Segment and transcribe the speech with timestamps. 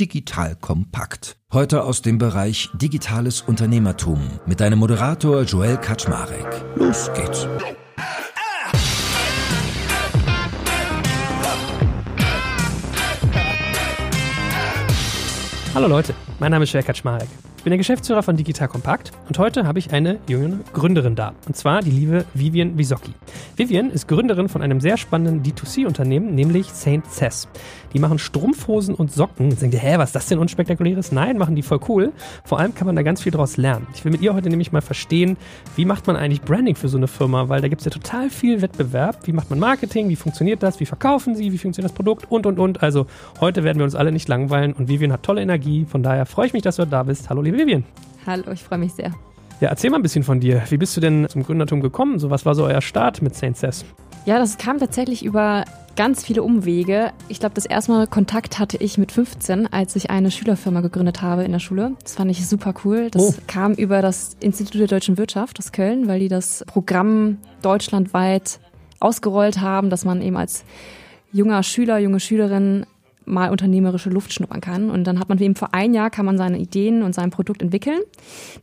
[0.00, 1.36] Digital Kompakt.
[1.52, 6.46] Heute aus dem Bereich Digitales Unternehmertum mit deinem Moderator Joel Kaczmarek.
[6.74, 7.46] Los geht's.
[15.74, 17.28] Hallo Leute, mein Name ist Joel Kaczmarek.
[17.60, 21.34] Ich bin der Geschäftsführer von Digital Kompakt und heute habe ich eine junge Gründerin da.
[21.46, 23.12] Und zwar die liebe Vivian Wisocki.
[23.54, 27.04] Vivian ist Gründerin von einem sehr spannenden D2C-Unternehmen, nämlich St.
[27.10, 27.48] Cess.
[27.92, 29.50] Die machen Strumpfhosen und Socken.
[29.50, 31.12] Jetzt denkt ihr, hä, was ist das denn unspektakuläres?
[31.12, 32.12] Nein, machen die voll cool.
[32.44, 33.86] Vor allem kann man da ganz viel draus lernen.
[33.94, 35.36] Ich will mit ihr heute nämlich mal verstehen,
[35.76, 38.30] wie macht man eigentlich Branding für so eine Firma, weil da gibt es ja total
[38.30, 39.26] viel Wettbewerb.
[39.26, 40.08] Wie macht man Marketing?
[40.08, 40.80] Wie funktioniert das?
[40.80, 41.52] Wie verkaufen sie?
[41.52, 42.30] Wie funktioniert das Produkt?
[42.30, 42.82] Und, und, und.
[42.82, 43.06] Also
[43.40, 45.84] heute werden wir uns alle nicht langweilen und Vivian hat tolle Energie.
[45.84, 47.28] Von daher freue ich mich, dass du da bist.
[47.28, 47.84] Hallo, liebe Vivian.
[48.26, 49.12] Hallo, ich freue mich sehr.
[49.60, 50.62] Ja, erzähl mal ein bisschen von dir.
[50.68, 52.18] Wie bist du denn zum Gründertum gekommen?
[52.18, 53.84] So, was war so euer Start mit Saint Cess?
[54.24, 55.64] Ja, das kam tatsächlich über
[55.96, 57.12] ganz viele Umwege.
[57.28, 61.20] Ich glaube, das erste Mal Kontakt hatte ich mit 15, als ich eine Schülerfirma gegründet
[61.20, 61.92] habe in der Schule.
[62.02, 63.10] Das fand ich super cool.
[63.10, 63.34] Das oh.
[63.46, 68.60] kam über das Institut der deutschen Wirtschaft aus Köln, weil die das Programm deutschlandweit
[69.00, 70.64] ausgerollt haben, dass man eben als
[71.32, 72.86] junger Schüler, junge Schülerin
[73.24, 74.90] mal unternehmerische Luft schnuppern kann.
[74.90, 77.62] Und dann hat man eben für ein Jahr kann man seine Ideen und sein Produkt
[77.62, 78.00] entwickeln.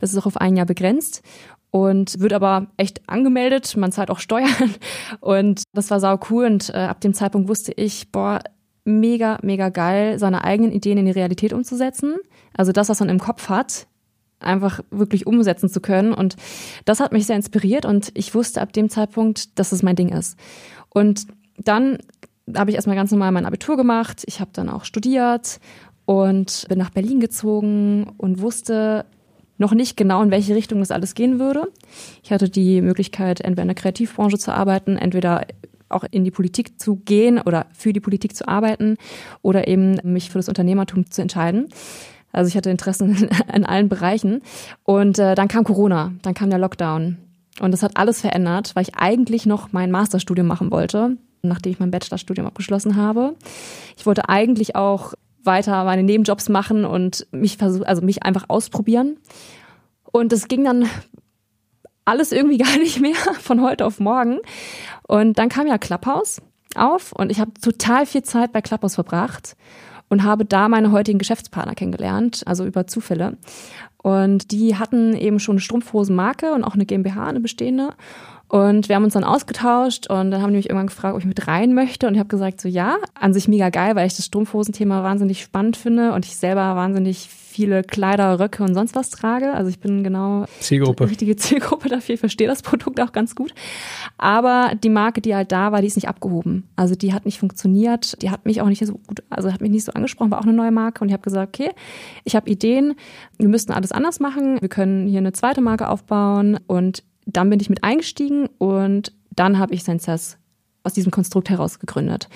[0.00, 1.22] Das ist auch auf ein Jahr begrenzt
[1.70, 3.76] und wird aber echt angemeldet.
[3.76, 4.74] Man zahlt auch Steuern
[5.20, 6.46] und das war sau cool.
[6.46, 8.40] Und äh, ab dem Zeitpunkt wusste ich, boah,
[8.84, 12.16] mega, mega geil, seine eigenen Ideen in die Realität umzusetzen.
[12.56, 13.86] Also das, was man im Kopf hat,
[14.40, 16.12] einfach wirklich umsetzen zu können.
[16.14, 16.36] Und
[16.84, 20.08] das hat mich sehr inspiriert und ich wusste ab dem Zeitpunkt, dass es mein Ding
[20.08, 20.38] ist.
[20.90, 21.26] Und
[21.58, 21.98] dann
[22.56, 24.22] habe ich erstmal ganz normal mein Abitur gemacht.
[24.26, 25.60] Ich habe dann auch studiert
[26.04, 29.04] und bin nach Berlin gezogen und wusste
[29.58, 31.68] noch nicht genau, in welche Richtung das alles gehen würde.
[32.22, 35.46] Ich hatte die Möglichkeit, entweder in der Kreativbranche zu arbeiten, entweder
[35.88, 38.96] auch in die Politik zu gehen oder für die Politik zu arbeiten
[39.42, 41.68] oder eben mich für das Unternehmertum zu entscheiden.
[42.30, 44.42] Also ich hatte Interessen in allen Bereichen.
[44.84, 47.18] Und äh, dann kam Corona, dann kam der Lockdown.
[47.60, 51.80] Und das hat alles verändert, weil ich eigentlich noch mein Masterstudium machen wollte nachdem ich
[51.80, 53.34] mein Bachelorstudium abgeschlossen habe.
[53.96, 59.18] Ich wollte eigentlich auch weiter meine Nebenjobs machen und mich versuchen, also mich einfach ausprobieren.
[60.02, 60.88] Und es ging dann
[62.04, 64.38] alles irgendwie gar nicht mehr von heute auf morgen.
[65.06, 66.40] Und dann kam ja Clubhouse
[66.74, 69.56] auf und ich habe total viel Zeit bei Clubhouse verbracht
[70.08, 73.36] und habe da meine heutigen Geschäftspartner kennengelernt, also über Zufälle.
[74.02, 77.94] Und die hatten eben schon eine Strumpfhosenmarke und auch eine GmbH, eine bestehende.
[78.48, 81.26] Und wir haben uns dann ausgetauscht und dann haben die mich irgendwann gefragt, ob ich
[81.26, 82.06] mit rein möchte.
[82.06, 85.42] Und ich habe gesagt, so ja, an sich mega geil, weil ich das Strumpfhosenthema wahnsinnig
[85.42, 89.52] spannend finde und ich selber wahnsinnig viele Kleider, Röcke und sonst was trage.
[89.52, 91.04] Also ich bin genau Zielgruppe.
[91.04, 92.14] die richtige Zielgruppe dafür.
[92.14, 93.52] Ich verstehe das Produkt auch ganz gut.
[94.16, 96.68] Aber die Marke, die halt da war, die ist nicht abgehoben.
[96.76, 98.22] Also die hat nicht funktioniert.
[98.22, 100.44] Die hat mich auch nicht so gut, also hat mich nicht so angesprochen, war auch
[100.44, 101.02] eine neue Marke.
[101.02, 101.72] Und ich habe gesagt, okay,
[102.24, 102.94] ich habe Ideen.
[103.38, 104.58] Wir müssten alles anders machen.
[104.60, 107.02] Wir können hier eine zweite Marke aufbauen und
[107.32, 110.38] dann bin ich mit eingestiegen und dann habe ich Senses
[110.82, 112.28] aus diesem Konstrukt heraus gegründet.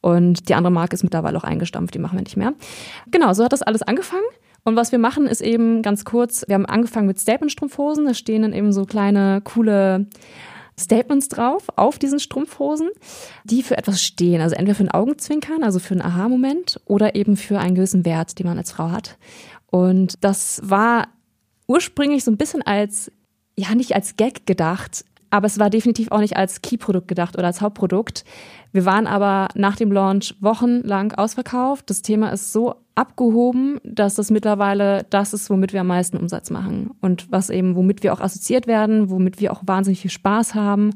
[0.00, 2.54] Und die andere Marke ist mittlerweile auch eingestampft, die machen wir nicht mehr.
[3.10, 4.22] Genau, so hat das alles angefangen.
[4.64, 8.04] Und was wir machen, ist eben ganz kurz, wir haben angefangen mit Statement-Strumpfhosen.
[8.04, 10.06] Da stehen dann eben so kleine, coole
[10.78, 12.90] Statements drauf auf diesen Strumpfhosen,
[13.44, 14.40] die für etwas stehen.
[14.40, 18.38] Also entweder für ein Augenzwinkern, also für einen Aha-Moment oder eben für einen gewissen Wert,
[18.38, 19.18] den man als Frau hat.
[19.70, 21.08] Und das war
[21.66, 23.10] ursprünglich so ein bisschen als
[23.58, 27.48] ja nicht als Gag gedacht, aber es war definitiv auch nicht als Key-Produkt gedacht oder
[27.48, 28.24] als Hauptprodukt.
[28.72, 31.90] Wir waren aber nach dem Launch wochenlang ausverkauft.
[31.90, 36.50] Das Thema ist so abgehoben, dass das mittlerweile das ist, womit wir am meisten Umsatz
[36.50, 40.54] machen und was eben, womit wir auch assoziiert werden, womit wir auch wahnsinnig viel Spaß
[40.54, 40.94] haben.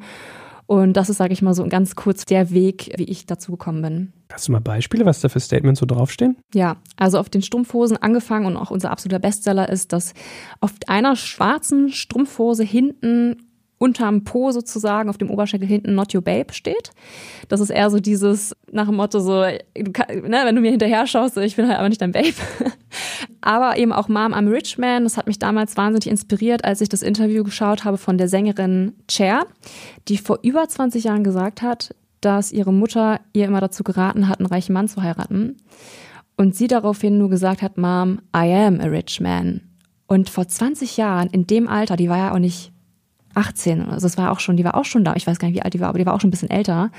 [0.66, 3.82] Und das ist, sage ich mal, so ganz kurz der Weg, wie ich dazu gekommen
[3.82, 4.12] bin.
[4.32, 6.36] Hast du mal Beispiele, was da für Statements so draufstehen?
[6.54, 10.14] Ja, also auf den Strumpfhosen angefangen und auch unser absoluter Bestseller ist, dass
[10.60, 13.36] auf einer schwarzen Strumpfhose hinten
[13.82, 16.92] unterm Po sozusagen, auf dem Oberschenkel hinten Not Your Babe steht.
[17.48, 19.44] Das ist eher so dieses nach dem Motto so,
[19.92, 22.32] kann, ne, wenn du mir hinterher schaust, ich bin halt aber nicht dein Babe.
[23.40, 25.02] aber eben auch Mom, I'm a Rich Man.
[25.02, 28.92] Das hat mich damals wahnsinnig inspiriert, als ich das Interview geschaut habe von der Sängerin
[29.10, 29.46] Cher,
[30.06, 34.38] die vor über 20 Jahren gesagt hat, dass ihre Mutter ihr immer dazu geraten hat,
[34.38, 35.56] einen reichen Mann zu heiraten.
[36.36, 39.62] Und sie daraufhin nur gesagt hat, Mom, I am a rich man.
[40.06, 42.72] Und vor 20 Jahren, in dem Alter, die war ja auch nicht
[43.34, 45.56] 18 also es war auch schon, die war auch schon da, ich weiß gar nicht,
[45.56, 46.90] wie alt die war, aber die war auch schon ein bisschen älter,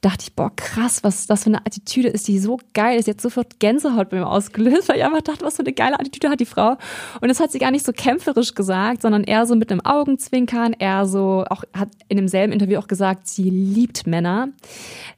[0.00, 3.22] dachte ich, boah, krass, was das für eine Attitüde ist, die so geil ist, jetzt
[3.22, 6.40] sofort Gänsehaut bei mir ausgelöst, weil ich einfach dachte, was für eine geile Attitüde hat
[6.40, 6.76] die Frau.
[7.20, 10.74] Und das hat sie gar nicht so kämpferisch gesagt, sondern eher so mit einem Augenzwinkern,
[10.78, 14.48] eher so, auch hat in demselben Interview auch gesagt, sie liebt Männer.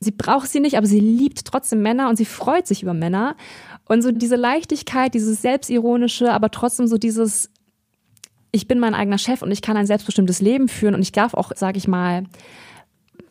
[0.00, 3.36] Sie braucht sie nicht, aber sie liebt trotzdem Männer und sie freut sich über Männer.
[3.86, 7.50] Und so diese Leichtigkeit, dieses Selbstironische, aber trotzdem so dieses,
[8.52, 11.34] ich bin mein eigener Chef und ich kann ein selbstbestimmtes Leben führen und ich darf
[11.34, 12.24] auch, sage ich mal,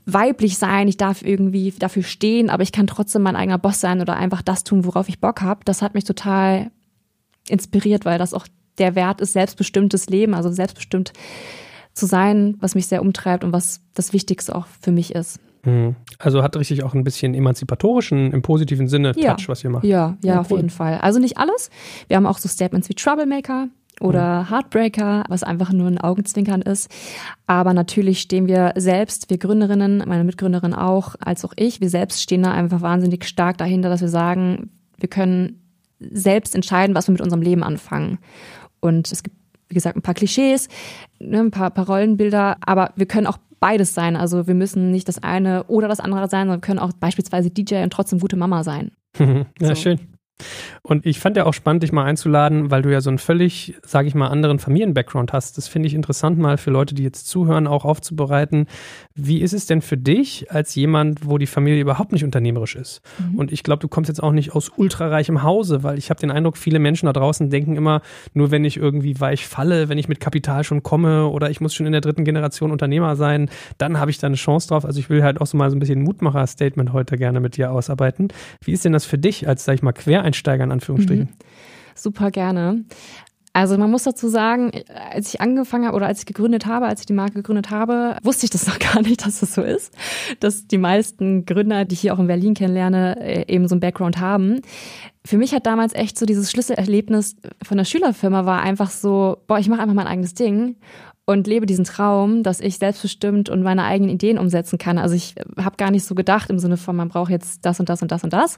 [0.05, 4.01] weiblich sein, ich darf irgendwie dafür stehen, aber ich kann trotzdem mein eigener Boss sein
[4.01, 5.61] oder einfach das tun, worauf ich Bock habe.
[5.65, 6.71] Das hat mich total
[7.47, 11.13] inspiriert, weil das auch der Wert ist, selbstbestimmtes Leben, also selbstbestimmt
[11.93, 15.39] zu sein, was mich sehr umtreibt und was das Wichtigste auch für mich ist.
[15.65, 15.95] Mhm.
[16.17, 19.33] Also hat richtig auch ein bisschen emanzipatorischen, im positiven Sinne ja.
[19.33, 19.83] Touch, was ihr macht.
[19.83, 20.99] Ja, ja, ja auf jeden Fall.
[20.99, 21.69] Also nicht alles.
[22.07, 23.67] Wir haben auch so Statements wie Troublemaker
[23.99, 24.49] oder mhm.
[24.49, 26.89] Heartbreaker, was einfach nur ein Augenzwinkern ist.
[27.47, 32.21] Aber natürlich stehen wir selbst, wir Gründerinnen, meine Mitgründerin auch, als auch ich, wir selbst
[32.21, 35.61] stehen da einfach wahnsinnig stark dahinter, dass wir sagen, wir können
[35.99, 38.19] selbst entscheiden, was wir mit unserem Leben anfangen.
[38.79, 39.35] Und es gibt,
[39.67, 40.67] wie gesagt, ein paar Klischees,
[41.19, 44.15] ne, ein paar, paar Rollenbilder, aber wir können auch beides sein.
[44.15, 47.49] Also wir müssen nicht das eine oder das andere sein, sondern wir können auch beispielsweise
[47.49, 48.91] DJ und trotzdem gute Mama sein.
[49.19, 49.75] ja, so.
[49.75, 49.99] schön.
[50.81, 53.75] Und ich fand ja auch spannend, dich mal einzuladen, weil du ja so einen völlig,
[53.83, 55.57] sage ich mal, anderen Familien-Background hast.
[55.57, 58.67] Das finde ich interessant, mal für Leute, die jetzt zuhören, auch aufzubereiten.
[59.15, 63.01] Wie ist es denn für dich als jemand, wo die Familie überhaupt nicht unternehmerisch ist?
[63.19, 63.37] Mhm.
[63.37, 66.31] Und ich glaube, du kommst jetzt auch nicht aus ultrareichem Hause, weil ich habe den
[66.31, 68.01] Eindruck, viele Menschen da draußen denken immer,
[68.33, 71.73] nur wenn ich irgendwie weich falle, wenn ich mit Kapital schon komme oder ich muss
[71.73, 74.85] schon in der dritten Generation Unternehmer sein, dann habe ich da eine Chance drauf.
[74.85, 77.71] Also ich will halt auch so mal so ein bisschen Mutmacher-Statement heute gerne mit dir
[77.71, 78.29] ausarbeiten.
[78.63, 80.28] Wie ist denn das für dich als, sag ich mal, Quereinsteiger?
[80.29, 81.25] Quereinsteiger in Anführungsstrichen?
[81.25, 81.35] Mhm.
[81.95, 82.85] Super gerne.
[83.51, 84.71] Also man muss dazu sagen,
[85.11, 88.15] als ich angefangen habe oder als ich gegründet habe, als ich die Marke gegründet habe,
[88.23, 89.93] wusste ich das noch gar nicht, dass das so ist,
[90.39, 93.81] dass die meisten Gründer, die ich hier auch in Berlin kennenlerne, äh, eben so einen
[93.81, 94.61] Background haben.
[95.25, 99.59] Für mich hat damals echt so dieses Schlüsselerlebnis von der Schülerfirma war einfach so, boah,
[99.59, 100.77] ich mache einfach mein eigenes Ding
[101.29, 104.97] und lebe diesen Traum, dass ich selbstbestimmt und meine eigenen Ideen umsetzen kann.
[104.97, 107.87] Also ich habe gar nicht so gedacht im Sinne von, man braucht jetzt das und
[107.87, 108.57] das und das und das.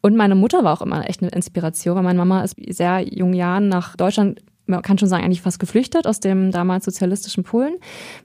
[0.00, 3.34] Und meine Mutter war auch immer echt eine Inspiration, weil meine Mama ist sehr jungen
[3.34, 7.76] Jahren nach Deutschland man kann schon sagen, eigentlich fast geflüchtet aus dem damals sozialistischen Polen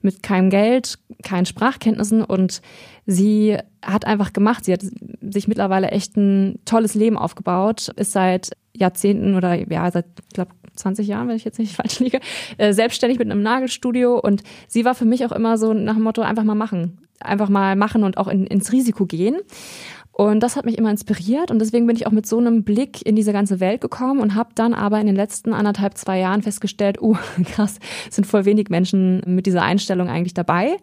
[0.02, 2.62] mit keinem Geld, keinen Sprachkenntnissen und
[3.06, 4.66] sie hat einfach gemacht.
[4.66, 4.82] Sie hat
[5.22, 10.52] sich mittlerweile echt ein tolles Leben aufgebaut, ist seit Jahrzehnten oder ja, seit, ich glaube,
[10.76, 12.20] 20 Jahren, wenn ich jetzt nicht falsch liege,
[12.58, 14.20] äh, selbstständig mit einem Nagelstudio.
[14.20, 16.98] Und sie war für mich auch immer so nach dem Motto, einfach mal machen.
[17.20, 19.38] Einfach mal machen und auch in, ins Risiko gehen.
[20.16, 23.04] Und das hat mich immer inspiriert und deswegen bin ich auch mit so einem Blick
[23.04, 26.44] in diese ganze Welt gekommen und habe dann aber in den letzten anderthalb, zwei Jahren
[26.44, 27.80] festgestellt, uh, krass,
[28.12, 30.78] sind voll wenig Menschen mit dieser Einstellung eigentlich dabei,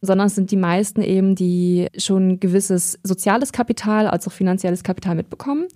[0.00, 5.16] sondern es sind die meisten eben, die schon gewisses soziales Kapital als auch finanzielles Kapital
[5.16, 5.66] mitbekommen,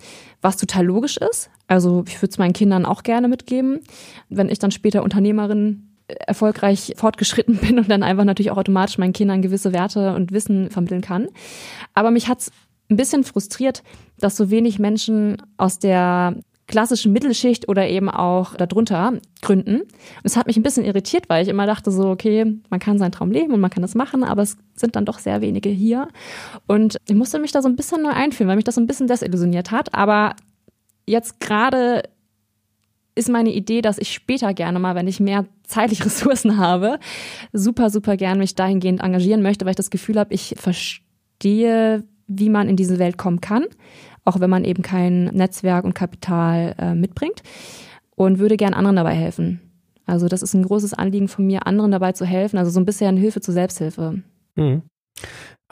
[0.40, 1.50] was total logisch ist.
[1.66, 3.80] Also ich würde es meinen Kindern auch gerne mitgeben,
[4.28, 9.12] wenn ich dann später Unternehmerin erfolgreich fortgeschritten bin und dann einfach natürlich auch automatisch meinen
[9.12, 11.28] Kindern gewisse Werte und Wissen vermitteln kann.
[11.94, 12.52] Aber mich hat's
[12.90, 13.82] ein bisschen frustriert,
[14.18, 16.36] dass so wenig Menschen aus der
[16.66, 19.80] klassischen Mittelschicht oder eben auch darunter gründen.
[19.80, 22.98] Und es hat mich ein bisschen irritiert, weil ich immer dachte so, okay, man kann
[22.98, 25.68] seinen Traum leben und man kann das machen, aber es sind dann doch sehr wenige
[25.68, 26.08] hier.
[26.66, 28.86] Und ich musste mich da so ein bisschen neu einfühlen, weil mich das so ein
[28.86, 29.94] bisschen desillusioniert hat.
[29.94, 30.36] Aber
[31.06, 32.02] jetzt gerade
[33.14, 36.98] ist meine Idee, dass ich später gerne mal, wenn ich mehr zeitliche Ressourcen habe,
[37.52, 42.50] super, super gern mich dahingehend engagieren möchte, weil ich das Gefühl habe, ich verstehe, wie
[42.50, 43.64] man in diese Welt kommen kann,
[44.24, 47.42] auch wenn man eben kein Netzwerk und Kapital äh, mitbringt
[48.16, 49.60] und würde gern anderen dabei helfen.
[50.06, 52.84] Also das ist ein großes Anliegen von mir, anderen dabei zu helfen, also so ein
[52.84, 54.22] bisschen Hilfe zur Selbsthilfe.
[54.56, 54.82] Mhm.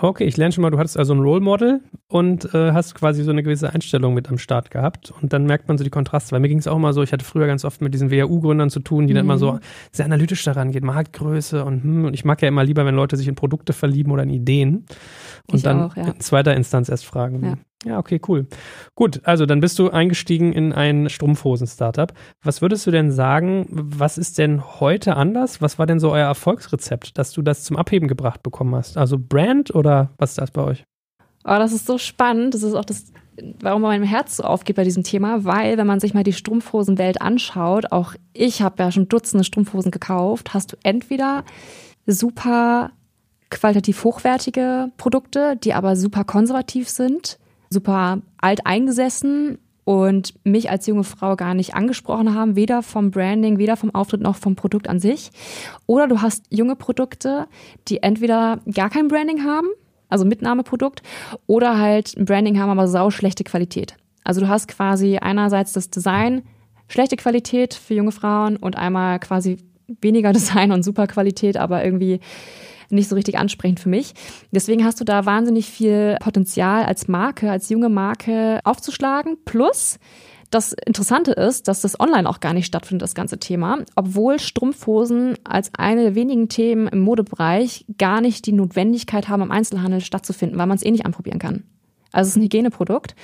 [0.02, 3.23] Okay, ich lerne schon mal, du hattest also ein Role Model und äh, hast quasi
[3.23, 5.12] so eine gewisse Einstellung mit am Start gehabt.
[5.23, 6.32] Und dann merkt man so die Kontraste.
[6.32, 8.68] Weil mir ging es auch immer so, ich hatte früher ganz oft mit diesen WHU-Gründern
[8.68, 9.18] zu tun, die mhm.
[9.18, 9.61] dann immer so
[9.92, 13.16] sehr analytisch daran gehen, Marktgröße und hm, und ich mag ja immer lieber, wenn Leute
[13.16, 14.87] sich in Produkte verlieben oder in Ideen
[15.47, 16.09] und ich dann auch, ja.
[16.09, 17.44] in zweiter Instanz erst fragen.
[17.44, 17.56] Ja.
[17.85, 18.47] Ja, okay, cool.
[18.95, 22.12] Gut, also dann bist du eingestiegen in ein Strumpfhosen-Startup.
[22.43, 25.61] Was würdest du denn sagen, was ist denn heute anders?
[25.61, 28.97] Was war denn so euer Erfolgsrezept, dass du das zum Abheben gebracht bekommen hast?
[28.97, 30.85] Also Brand oder was ist das bei euch?
[31.45, 32.55] Oh, das ist so spannend.
[32.55, 33.12] Das ist auch das,
[33.61, 37.21] warum mein Herz so aufgeht bei diesem Thema, weil wenn man sich mal die Strumpfhosenwelt
[37.21, 41.43] anschaut, auch ich habe ja schon Dutzende Strumpfhosen gekauft, hast du entweder
[42.07, 42.93] super
[43.51, 47.39] qualitativ hochwertige Produkte, die aber super konservativ sind
[47.73, 53.59] super alt eingesessen und mich als junge Frau gar nicht angesprochen haben, weder vom Branding,
[53.59, 55.31] weder vom Auftritt noch vom Produkt an sich.
[55.87, 57.47] Oder du hast junge Produkte,
[57.88, 59.69] die entweder gar kein Branding haben,
[60.09, 61.02] also Mitnahmeprodukt,
[61.47, 63.97] oder halt ein Branding haben, aber sau schlechte Qualität.
[64.25, 66.43] Also du hast quasi einerseits das Design,
[66.87, 69.59] schlechte Qualität für junge Frauen und einmal quasi
[70.00, 72.21] weniger Design und super Qualität, aber irgendwie
[72.91, 74.15] nicht so richtig ansprechend für mich.
[74.51, 79.37] Deswegen hast du da wahnsinnig viel Potenzial als Marke, als junge Marke aufzuschlagen.
[79.45, 79.99] Plus,
[80.53, 85.37] das Interessante ist, dass das online auch gar nicht stattfindet, das ganze Thema, obwohl Strumpfhosen
[85.45, 90.59] als eine der wenigen Themen im Modebereich gar nicht die Notwendigkeit haben, im Einzelhandel stattzufinden,
[90.59, 91.65] weil man es eh nicht anprobieren kann.
[92.12, 93.17] Also es ist ein Hygieneprodukt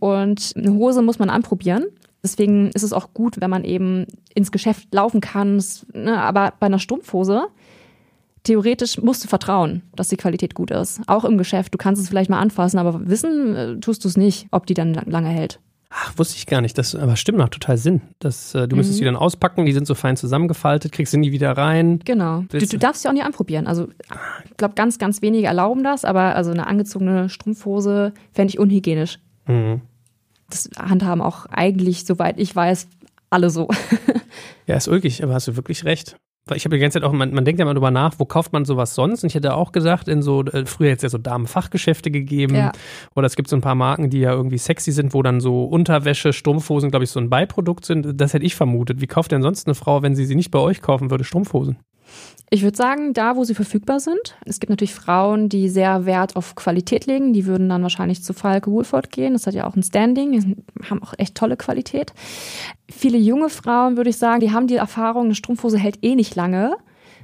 [0.00, 1.84] und eine Hose muss man anprobieren.
[2.22, 5.62] Deswegen ist es auch gut, wenn man eben ins Geschäft laufen kann.
[5.92, 7.42] Ne, aber bei einer Strumpfhose,
[8.44, 11.00] theoretisch musst du vertrauen, dass die Qualität gut ist.
[11.06, 11.74] Auch im Geschäft.
[11.74, 14.74] Du kannst es vielleicht mal anfassen, aber wissen äh, tust du es nicht, ob die
[14.74, 15.60] dann lange hält.
[15.92, 16.78] Ach, wusste ich gar nicht.
[16.78, 18.00] Das aber stimmt macht total Sinn.
[18.20, 19.00] Das, äh, du müsstest mhm.
[19.00, 21.98] die dann auspacken, die sind so fein zusammengefaltet, kriegst sie nie wieder rein.
[22.04, 22.44] Genau.
[22.48, 23.66] Du, du, darfst sie auch nie anprobieren.
[23.66, 23.88] Also
[24.44, 29.18] ich glaube, ganz, ganz wenige erlauben das, aber also eine angezogene Strumpfhose fände ich unhygienisch.
[29.48, 29.80] Mhm.
[30.48, 32.86] Das handhaben auch eigentlich, soweit ich weiß,
[33.28, 33.68] alle so.
[34.66, 36.16] ja, ist ulkig, aber hast du wirklich recht
[36.56, 38.52] ich habe die ganze Zeit auch, man, man denkt ja mal drüber nach, wo kauft
[38.52, 39.22] man sowas sonst?
[39.22, 42.54] Und ich hätte auch gesagt, in so, äh, früher jetzt ja so Damenfachgeschäfte gegeben.
[42.54, 42.72] Ja.
[43.14, 45.64] Oder es gibt so ein paar Marken, die ja irgendwie sexy sind, wo dann so
[45.64, 48.20] Unterwäsche, Strumpfhosen, glaube ich, so ein Beiprodukt sind.
[48.20, 49.00] Das hätte ich vermutet.
[49.00, 51.78] Wie kauft denn sonst eine Frau, wenn sie sie nicht bei euch kaufen würde, Strumpfhosen?
[52.52, 54.36] Ich würde sagen, da, wo sie verfügbar sind.
[54.44, 57.32] Es gibt natürlich Frauen, die sehr Wert auf Qualität legen.
[57.32, 59.34] Die würden dann wahrscheinlich zu Falke Woolford gehen.
[59.34, 60.32] Das hat ja auch ein Standing.
[60.32, 60.56] Die
[60.88, 62.12] haben auch echt tolle Qualität.
[62.90, 66.34] Viele junge Frauen, würde ich sagen, die haben die Erfahrung, eine Strumpfhose hält eh nicht
[66.34, 66.76] lange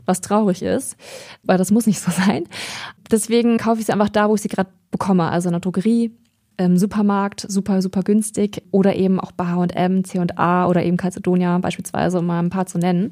[0.07, 0.97] was traurig ist,
[1.43, 2.45] weil das muss nicht so sein.
[3.11, 6.13] Deswegen kaufe ich sie einfach da, wo ich sie gerade bekomme, also in der Drogerie,
[6.59, 12.21] im Supermarkt, super, super günstig oder eben auch bei H&M, C&A oder eben Calcedonia beispielsweise,
[12.21, 13.11] um mal ein paar zu nennen.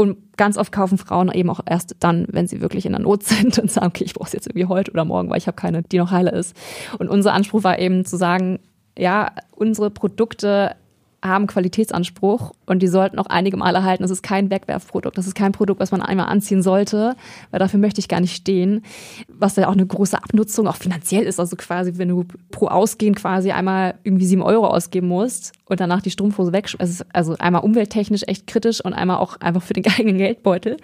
[0.00, 3.22] Und ganz oft kaufen Frauen eben auch erst dann, wenn sie wirklich in der Not
[3.24, 5.56] sind und sagen, okay, ich brauche es jetzt irgendwie heute oder morgen, weil ich habe
[5.56, 6.56] keine, die noch heile ist.
[6.98, 8.60] Und unser Anspruch war eben zu sagen,
[8.96, 10.74] ja, unsere Produkte
[11.22, 14.02] haben Qualitätsanspruch und die sollten auch einige Male halten.
[14.02, 15.18] Das ist kein Wegwerfprodukt.
[15.18, 17.14] Das ist kein Produkt, was man einmal anziehen sollte,
[17.50, 18.82] weil dafür möchte ich gar nicht stehen.
[19.28, 21.38] Was ja auch eine große Abnutzung auch finanziell ist.
[21.38, 26.00] Also quasi, wenn du pro Ausgehen quasi einmal irgendwie sieben Euro ausgeben musst und danach
[26.00, 26.74] die Strumpfhose weg,
[27.12, 30.78] also einmal umwelttechnisch echt kritisch und einmal auch einfach für den eigenen Geldbeutel.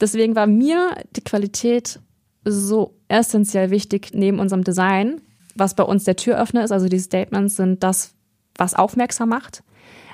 [0.00, 2.00] Deswegen war mir die Qualität
[2.44, 5.20] so essentiell wichtig neben unserem Design,
[5.54, 6.72] was bei uns der Türöffner ist.
[6.72, 8.14] Also die Statements sind das,
[8.56, 9.62] was aufmerksam macht.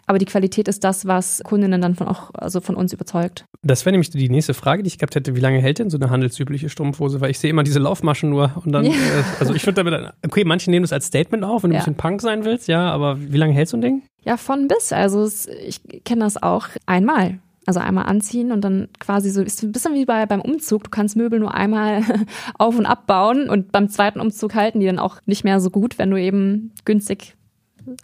[0.08, 3.44] Aber die Qualität ist das, was Kundinnen dann von, auch, also von uns überzeugt.
[3.62, 5.36] Das wäre nämlich die nächste Frage, die ich gehabt hätte.
[5.36, 7.20] Wie lange hält denn so eine handelsübliche Strumpfhose?
[7.20, 8.92] Weil ich sehe immer diese Laufmaschen nur und dann, ja.
[8.92, 11.80] äh, also ich würde damit, okay, manche nehmen das als Statement auf, wenn du ja.
[11.80, 14.02] ein bisschen Punk sein willst, ja, aber wie lange hält so ein Ding?
[14.24, 14.94] Ja, von bis.
[14.94, 17.40] Also es, ich kenne das auch einmal.
[17.66, 20.84] Also einmal anziehen und dann quasi so, ist ein bisschen wie bei, beim Umzug.
[20.84, 22.02] Du kannst Möbel nur einmal
[22.58, 25.98] auf und abbauen und beim zweiten Umzug halten die dann auch nicht mehr so gut,
[25.98, 27.34] wenn du eben günstig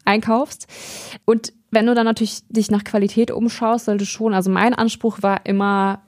[0.04, 0.66] einkaufst.
[1.24, 5.44] Und wenn du dann natürlich dich nach Qualität umschaust, sollte schon, also mein Anspruch war
[5.46, 6.02] immer,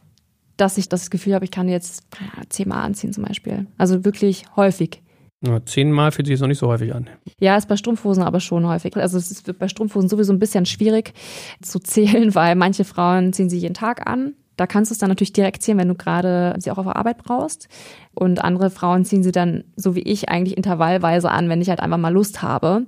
[0.56, 2.04] dass ich das Gefühl habe, ich kann jetzt
[2.48, 3.66] zehnmal anziehen zum Beispiel.
[3.76, 5.02] Also wirklich häufig.
[5.44, 7.10] Ja, zehnmal fühlt sich jetzt noch nicht so häufig an.
[7.40, 8.96] Ja, ist bei Strumpfhosen aber schon häufig.
[8.96, 11.12] Also es ist bei Strumpfhosen sowieso ein bisschen schwierig
[11.60, 14.34] zu zählen, weil manche Frauen ziehen sie jeden Tag an.
[14.56, 16.96] Da kannst du es dann natürlich direkt ziehen, wenn du gerade sie auch auf der
[16.96, 17.68] Arbeit brauchst.
[18.14, 21.80] Und andere Frauen ziehen sie dann, so wie ich, eigentlich intervallweise an, wenn ich halt
[21.80, 22.86] einfach mal Lust habe.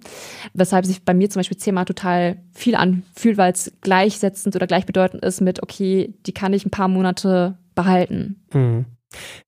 [0.55, 5.23] Weshalb sich bei mir zum Beispiel zehnmal total viel anfühlt, weil es gleichsetzend oder gleichbedeutend
[5.23, 8.43] ist mit, okay, die kann ich ein paar Monate behalten.
[8.53, 8.87] Mhm.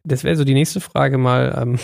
[0.04, 1.78] Das wäre so die nächste Frage mal ähm,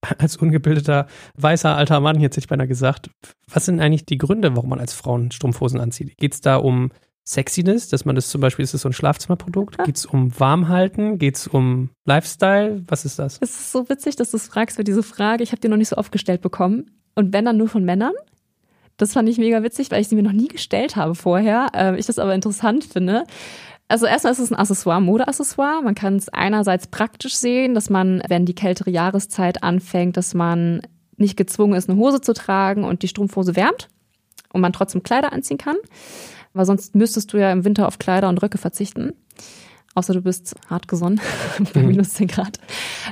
[0.18, 3.10] als ungebildeter weißer alter Mann jetzt hätte ich beinahe gesagt.
[3.46, 6.16] Was sind eigentlich die Gründe, warum man als Frauen Strumpfhosen anzieht?
[6.16, 6.90] Geht es da um
[7.28, 9.84] Sexiness, dass man das zum Beispiel, ist das so ein Schlafzimmerprodukt?
[9.84, 11.18] Geht es um Warmhalten?
[11.18, 12.82] Geht es um Lifestyle?
[12.88, 13.36] Was ist das?
[13.42, 15.76] Es ist so witzig, dass du es fragst, weil diese Frage, ich habe die noch
[15.76, 16.90] nicht so oft gestellt bekommen.
[17.14, 18.14] Und wenn dann nur von Männern.
[18.96, 21.66] Das fand ich mega witzig, weil ich sie mir noch nie gestellt habe vorher.
[21.74, 23.24] Äh, ich das aber interessant finde.
[23.88, 25.82] Also erstmal ist es ein Accessoire, Modeaccessoire.
[25.82, 30.80] Man kann es einerseits praktisch sehen, dass man, wenn die kältere Jahreszeit anfängt, dass man
[31.18, 33.88] nicht gezwungen ist, eine Hose zu tragen und die Strumpfhose wärmt
[34.50, 35.76] und man trotzdem Kleider anziehen kann
[36.58, 39.12] weil sonst müsstest du ja im Winter auf Kleider und Röcke verzichten.
[39.94, 41.20] Außer du bist hart gesonnen
[41.72, 41.88] bei mhm.
[41.88, 42.58] minus 10 Grad.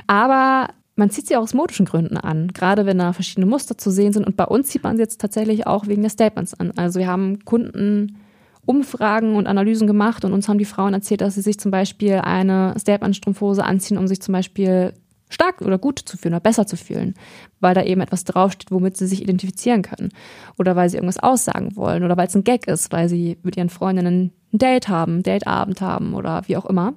[0.05, 3.89] Aber man zieht sie auch aus modischen Gründen an, gerade wenn da verschiedene Muster zu
[3.89, 4.25] sehen sind.
[4.25, 6.73] Und bei uns zieht man sie jetzt tatsächlich auch wegen der Statements an.
[6.75, 8.17] Also wir haben Kunden
[8.65, 12.15] Umfragen und Analysen gemacht und uns haben die Frauen erzählt, dass sie sich zum Beispiel
[12.15, 14.93] eine Statement-Strumpfhose anziehen, um sich zum Beispiel
[15.29, 17.15] stark oder gut zu fühlen oder besser zu fühlen,
[17.59, 20.09] weil da eben etwas draufsteht, womit sie sich identifizieren können.
[20.57, 23.57] Oder weil sie irgendwas aussagen wollen oder weil es ein Gag ist, weil sie mit
[23.57, 26.93] ihren Freundinnen ein Date haben, ein Dateabend haben oder wie auch immer.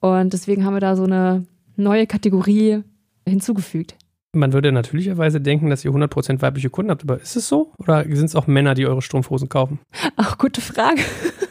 [0.00, 1.46] Und deswegen haben wir da so eine
[1.76, 2.82] neue Kategorie
[3.26, 3.96] hinzugefügt.
[4.32, 7.72] Man würde natürlicherweise denken, dass ihr 100% weibliche Kunden habt, aber ist es so?
[7.78, 9.78] Oder sind es auch Männer, die eure Strumpfhosen kaufen?
[10.16, 11.00] Ach, gute Frage.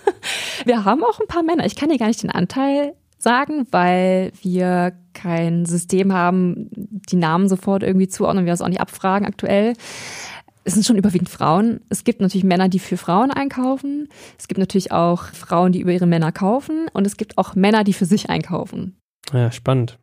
[0.65, 1.65] Wir haben auch ein paar Männer.
[1.65, 2.93] Ich kann dir gar nicht den Anteil
[3.23, 8.81] sagen, weil wir kein System haben, die Namen sofort irgendwie zuordnen, wir das auch nicht
[8.81, 9.73] abfragen aktuell.
[10.65, 11.81] Es sind schon überwiegend Frauen.
[11.89, 14.07] Es gibt natürlich Männer, die für Frauen einkaufen.
[14.37, 16.87] Es gibt natürlich auch Frauen, die über ihre Männer kaufen.
[16.93, 18.95] Und es gibt auch Männer, die für sich einkaufen.
[19.33, 19.99] Ja, spannend.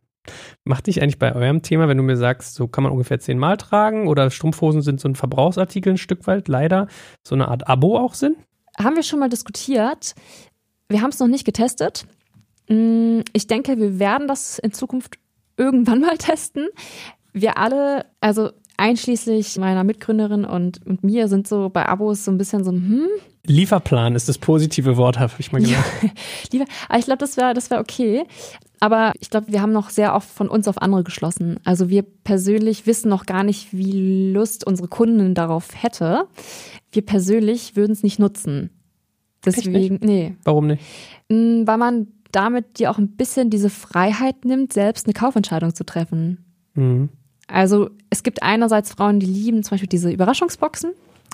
[0.63, 3.57] Macht dich eigentlich bei eurem Thema, wenn du mir sagst, so kann man ungefähr zehnmal
[3.57, 6.87] tragen oder Strumpfhosen sind so ein Verbrauchsartikel ein Stück weit leider,
[7.23, 8.37] so eine Art Abo auch sind?
[8.77, 10.13] Haben wir schon mal diskutiert.
[10.89, 12.05] Wir haben es noch nicht getestet.
[12.71, 15.15] Mm, ich denke, wir werden das in Zukunft
[15.57, 16.67] irgendwann mal testen.
[17.33, 22.37] Wir alle, also einschließlich meiner Mitgründerin und, und mir, sind so bei Abos so ein
[22.37, 23.07] bisschen so, hm.
[23.45, 25.83] Lieferplan ist das positive Wort, habe ich mal gesagt.
[26.03, 26.09] Ja,
[26.51, 28.23] lieber, aber ich glaube, das wäre das wär okay.
[28.79, 31.59] Aber ich glaube, wir haben noch sehr oft von uns auf andere geschlossen.
[31.63, 36.27] Also wir persönlich wissen noch gar nicht, wie Lust unsere Kunden darauf hätte.
[36.91, 38.71] Wir persönlich würden es nicht nutzen.
[39.45, 40.35] Deswegen, nee.
[40.43, 40.83] Warum nicht?
[41.29, 45.85] Mm, weil man damit dir auch ein bisschen diese Freiheit nimmt, selbst eine Kaufentscheidung zu
[45.85, 46.45] treffen.
[46.73, 47.09] Mhm.
[47.47, 50.91] Also es gibt einerseits Frauen, die lieben zum Beispiel diese Überraschungsboxen,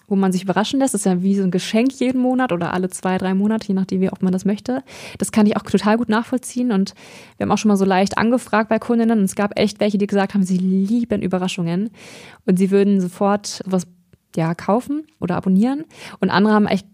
[0.07, 0.93] wo man sich überraschen lässt.
[0.93, 3.73] Das ist ja wie so ein Geschenk jeden Monat oder alle zwei, drei Monate, je
[3.73, 4.83] nachdem, wie oft man das möchte.
[5.19, 6.71] Das kann ich auch total gut nachvollziehen.
[6.71, 6.95] Und
[7.37, 9.19] wir haben auch schon mal so leicht angefragt bei Kundinnen.
[9.19, 11.91] Und es gab echt welche, die gesagt haben, sie lieben Überraschungen.
[12.45, 13.85] Und sie würden sofort was
[14.35, 15.85] ja, kaufen oder abonnieren.
[16.19, 16.87] Und andere haben echt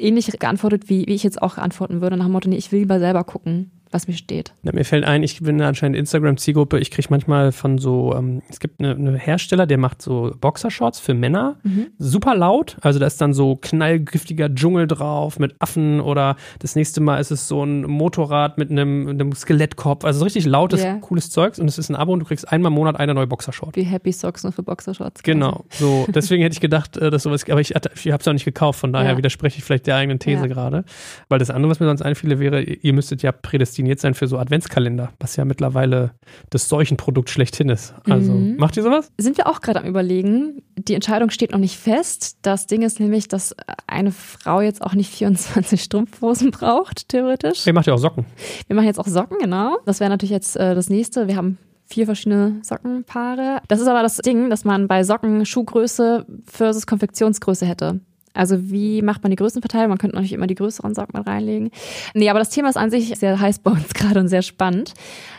[0.00, 2.80] ähnlich geantwortet, wie, wie ich jetzt auch antworten würde, nach dem Motto, nee, ich will
[2.80, 4.52] lieber selber gucken was mir steht.
[4.64, 6.80] Ja, mir fällt ein, ich bin anscheinend Instagram-Zielgruppe.
[6.80, 10.98] Ich kriege manchmal von so, ähm, es gibt eine, eine, Hersteller, der macht so Boxershorts
[10.98, 11.60] für Männer.
[11.62, 11.86] Mhm.
[11.98, 12.76] Super laut.
[12.80, 17.30] Also da ist dann so knallgiftiger Dschungel drauf mit Affen oder das nächste Mal ist
[17.30, 20.04] es so ein Motorrad mit einem, einem Skelettkopf.
[20.04, 20.96] Also so richtig lautes, yeah.
[20.96, 23.28] cooles Zeugs und es ist ein Abo und du kriegst einmal im Monat eine neue
[23.28, 23.76] Boxershort.
[23.76, 25.22] Wie Happy Socks nur für Boxershorts.
[25.22, 25.66] Genau.
[25.70, 27.76] So, deswegen hätte ich gedacht, äh, dass sowas, aber ich, ich
[28.12, 29.16] habe es auch nicht gekauft, von daher ja.
[29.16, 30.46] widerspreche ich vielleicht der eigenen These ja.
[30.48, 30.84] gerade.
[31.28, 34.26] Weil das andere, was mir sonst einfiele, wäre, ihr müsstet ja prädestiniert prädestiniert sein für
[34.26, 36.12] so Adventskalender, was ja mittlerweile
[36.50, 37.94] das Seuchenprodukt schlechthin ist.
[38.08, 38.56] Also mhm.
[38.56, 39.10] macht ihr sowas?
[39.18, 40.62] Sind wir auch gerade am Überlegen.
[40.76, 42.38] Die Entscheidung steht noch nicht fest.
[42.42, 43.54] Das Ding ist nämlich, dass
[43.86, 47.66] eine Frau jetzt auch nicht 24 Strumpfhosen braucht, theoretisch.
[47.66, 48.24] Ihr macht ja auch Socken.
[48.66, 49.78] Wir machen jetzt auch Socken, genau.
[49.84, 51.28] Das wäre natürlich jetzt äh, das nächste.
[51.28, 53.60] Wir haben vier verschiedene Sockenpaare.
[53.68, 58.00] Das ist aber das Ding, dass man bei Socken Schuhgröße versus Konfektionsgröße hätte.
[58.34, 59.88] Also wie macht man die Größenverteilung?
[59.88, 61.70] Man könnte natürlich immer die größeren Socken mit reinlegen.
[62.14, 64.94] Nee, aber das Thema ist an sich sehr heiß bei uns gerade und sehr spannend.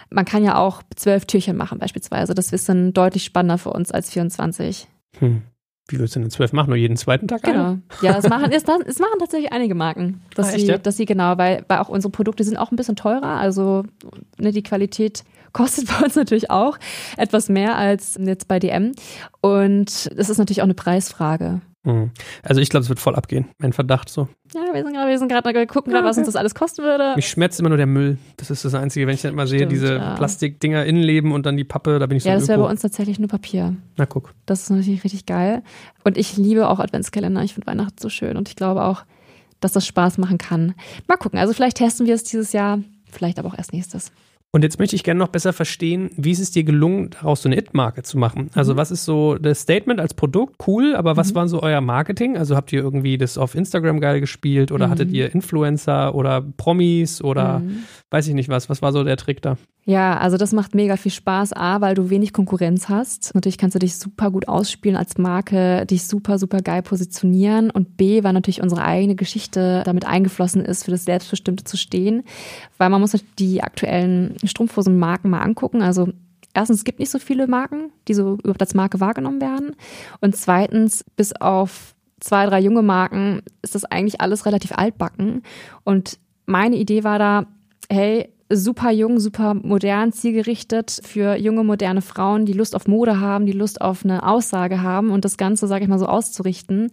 [0.10, 2.34] Man kann ja auch zwölf Türchen machen beispielsweise.
[2.34, 4.88] Das ist dann deutlich spannender für uns als 24.
[5.19, 5.41] Hm.
[5.88, 6.69] Wie würdest du denn zwölf machen?
[6.69, 7.43] Nur jeden zweiten Tag?
[7.43, 7.65] Genau.
[7.65, 7.81] Eine?
[8.01, 10.21] Ja, das machen, das, das machen tatsächlich einige Marken.
[10.34, 10.77] Dass, ah, sie, ja?
[10.77, 13.38] dass sie genau, weil, weil auch unsere Produkte sind auch ein bisschen teurer.
[13.38, 13.84] Also
[14.39, 16.77] ne, die Qualität kostet bei uns natürlich auch
[17.17, 18.93] etwas mehr als jetzt bei DM.
[19.41, 21.62] Und es ist natürlich auch eine Preisfrage.
[21.85, 22.11] Mhm.
[22.43, 23.47] Also ich glaube, es wird voll abgehen.
[23.59, 24.27] Mein Verdacht so.
[24.53, 26.07] Ja, wir sind gerade, wir sind gerade gucken, ja, okay.
[26.07, 27.13] was uns das alles kosten würde.
[27.15, 28.17] Mich schmerzt immer nur der Müll.
[28.37, 30.15] Das ist das Einzige, wenn ich dann immer sehe, diese ja.
[30.15, 32.81] Plastikdinger innenleben und dann die Pappe, da bin ich so Ja, das wäre bei uns
[32.81, 33.75] tatsächlich nur Papier.
[33.97, 34.33] Na guck.
[34.45, 35.63] Das ist natürlich richtig geil.
[36.03, 37.43] Und ich liebe auch Adventskalender.
[37.43, 39.03] Ich finde Weihnachten so schön und ich glaube auch,
[39.59, 40.73] dass das Spaß machen kann.
[41.07, 41.39] Mal gucken.
[41.39, 42.79] Also vielleicht testen wir es dieses Jahr,
[43.11, 44.11] vielleicht aber auch erst nächstes.
[44.55, 47.49] Und jetzt möchte ich gerne noch besser verstehen, wie ist es dir gelungen, daraus so
[47.49, 48.49] eine It-Marke zu machen?
[48.53, 48.77] Also mhm.
[48.77, 50.65] was ist so das Statement als Produkt?
[50.65, 51.35] Cool, aber was mhm.
[51.35, 52.37] war so euer Marketing?
[52.37, 54.91] Also habt ihr irgendwie das auf Instagram geil gespielt oder mhm.
[54.91, 57.83] hattet ihr Influencer oder Promis oder mhm.
[58.15, 58.69] Weiß ich nicht was?
[58.69, 59.58] Was war so der Trick da?
[59.84, 63.36] Ja, also das macht mega viel Spaß, A, weil du wenig Konkurrenz hast.
[63.36, 67.69] Natürlich kannst du dich super gut ausspielen als Marke, dich super, super geil positionieren.
[67.69, 72.23] Und B, weil natürlich unsere eigene Geschichte damit eingeflossen ist, für das Selbstbestimmte zu stehen.
[72.78, 75.82] Weil man muss die aktuellen Strumpfhosenmarken mal angucken.
[75.82, 76.08] Also
[76.54, 79.75] erstens, es gibt nicht so viele Marken, die so überhaupt als Marke wahrgenommen werden.
[80.21, 85.43] Und zweitens, bis auf zwei, drei junge Marken ist das eigentlich alles relativ altbacken.
[85.84, 87.47] Und meine Idee war da,
[87.89, 93.45] hey, super jung, super modern, zielgerichtet für junge, moderne Frauen, die Lust auf Mode haben,
[93.45, 96.91] die Lust auf eine Aussage haben und das Ganze, sage ich mal so, auszurichten,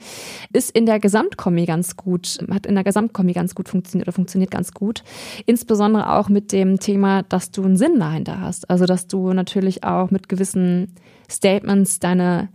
[0.52, 4.50] ist in der Gesamtkombi ganz gut, hat in der Gesamtkombi ganz gut funktioniert oder funktioniert
[4.50, 5.04] ganz gut.
[5.44, 8.70] Insbesondere auch mit dem Thema, dass du einen Sinn dahinter hast.
[8.70, 10.94] Also, dass du natürlich auch mit gewissen
[11.30, 12.48] Statements deine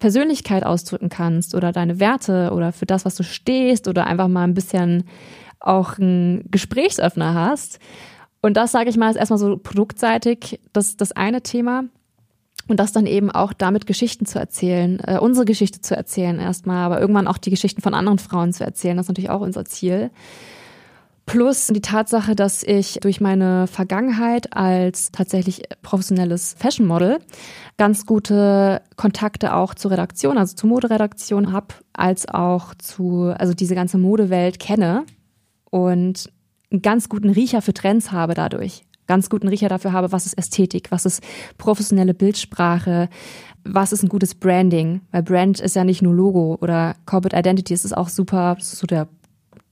[0.00, 4.44] Persönlichkeit ausdrücken kannst oder deine Werte oder für das, was du stehst oder einfach mal
[4.44, 5.04] ein bisschen
[5.60, 7.78] auch einen Gesprächsöffner hast.
[8.40, 11.84] Und das, sage ich mal, ist erstmal so produktseitig das, das eine Thema.
[12.68, 16.84] Und das dann eben auch damit Geschichten zu erzählen, äh, unsere Geschichte zu erzählen erstmal,
[16.84, 18.96] aber irgendwann auch die Geschichten von anderen Frauen zu erzählen.
[18.96, 20.10] Das ist natürlich auch unser Ziel.
[21.26, 27.18] Plus die Tatsache, dass ich durch meine Vergangenheit als tatsächlich professionelles Fashion Model
[27.76, 33.74] ganz gute Kontakte auch zur Redaktion, also zur Moderedaktion habe, als auch zu, also diese
[33.74, 35.04] ganze Modewelt kenne
[35.70, 36.30] und
[36.70, 38.84] einen ganz guten Riecher für Trends habe dadurch.
[39.06, 41.20] ganz guten Riecher dafür habe, was ist Ästhetik, was ist
[41.58, 43.08] professionelle Bildsprache,
[43.64, 47.74] was ist ein gutes Branding, weil Brand ist ja nicht nur Logo oder Corporate Identity,
[47.74, 49.08] es ist auch super, das ist so der,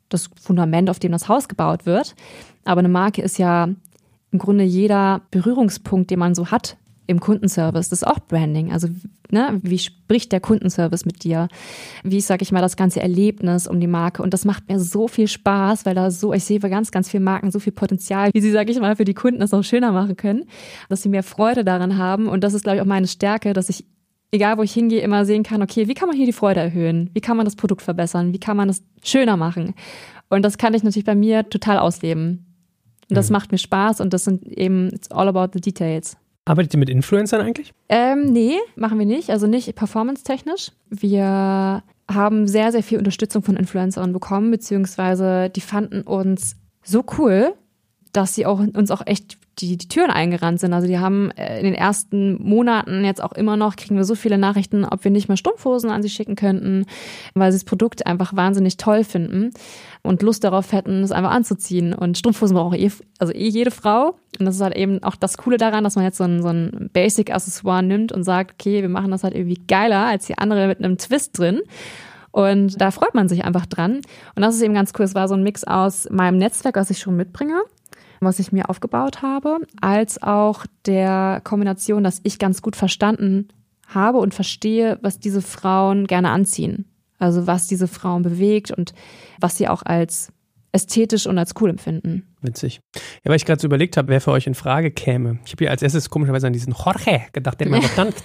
[0.08, 2.16] das Fundament, auf dem das Haus gebaut wird.
[2.64, 3.68] Aber eine Marke ist ja
[4.32, 6.76] im Grunde jeder Berührungspunkt, den man so hat
[7.08, 7.88] im Kundenservice.
[7.88, 8.70] Das ist auch Branding.
[8.70, 8.88] Also,
[9.30, 11.48] ne, wie spricht der Kundenservice mit dir?
[12.04, 14.22] Wie, sag ich mal, das ganze Erlebnis um die Marke?
[14.22, 17.10] Und das macht mir so viel Spaß, weil da so, ich sehe bei ganz, ganz
[17.10, 19.64] vielen Marken so viel Potenzial, wie sie, sag ich mal, für die Kunden es auch
[19.64, 20.44] schöner machen können,
[20.90, 22.28] dass sie mehr Freude daran haben.
[22.28, 23.86] Und das ist, glaube ich, auch meine Stärke, dass ich
[24.30, 27.08] egal wo ich hingehe, immer sehen kann, okay, wie kann man hier die Freude erhöhen?
[27.14, 28.34] Wie kann man das Produkt verbessern?
[28.34, 29.74] Wie kann man das schöner machen?
[30.28, 32.44] Und das kann ich natürlich bei mir total ausleben.
[33.08, 33.34] Und das mhm.
[33.34, 36.18] macht mir Spaß und das sind eben, it's all about the details.
[36.48, 37.74] Arbeitet ihr mit Influencern eigentlich?
[37.90, 39.28] Ähm, nee, machen wir nicht.
[39.28, 40.72] Also nicht performance-technisch.
[40.88, 47.52] Wir haben sehr, sehr viel Unterstützung von Influencern bekommen, beziehungsweise die fanden uns so cool,
[48.12, 50.72] dass sie auch, uns auch echt die, die Türen eingerannt sind.
[50.72, 54.14] Also die haben äh, in den ersten Monaten jetzt auch immer noch, kriegen wir so
[54.14, 56.86] viele Nachrichten, ob wir nicht mal Strumpfhosen an sie schicken könnten,
[57.34, 59.50] weil sie das Produkt einfach wahnsinnig toll finden
[60.02, 61.92] und Lust darauf hätten, es einfach anzuziehen.
[61.92, 64.16] Und Strumpfhosen braucht eh, also eh jede Frau.
[64.38, 66.48] Und das ist halt eben auch das Coole daran, dass man jetzt so ein, so
[66.48, 70.68] ein Basic-Accessoire nimmt und sagt, okay, wir machen das halt irgendwie geiler als die andere
[70.68, 71.60] mit einem Twist drin.
[72.30, 74.00] Und da freut man sich einfach dran.
[74.36, 75.04] Und das ist eben ganz cool.
[75.04, 77.62] Es war so ein Mix aus meinem Netzwerk, was ich schon mitbringe
[78.20, 83.48] was ich mir aufgebaut habe, als auch der Kombination, dass ich ganz gut verstanden
[83.86, 86.84] habe und verstehe, was diese Frauen gerne anziehen.
[87.18, 88.94] Also was diese Frauen bewegt und
[89.40, 90.32] was sie auch als
[90.72, 92.26] ästhetisch und als cool empfinden.
[92.42, 92.80] Witzig.
[92.94, 95.38] Ja, weil ich gerade so überlegt habe, wer für euch in Frage käme.
[95.44, 98.22] Ich habe hier als erstes komischerweise an diesen Jorge gedacht, der mir gedankt.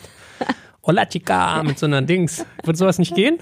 [0.86, 2.46] Hola chica, mit so einer Dings.
[2.66, 3.38] Wird sowas nicht gehen?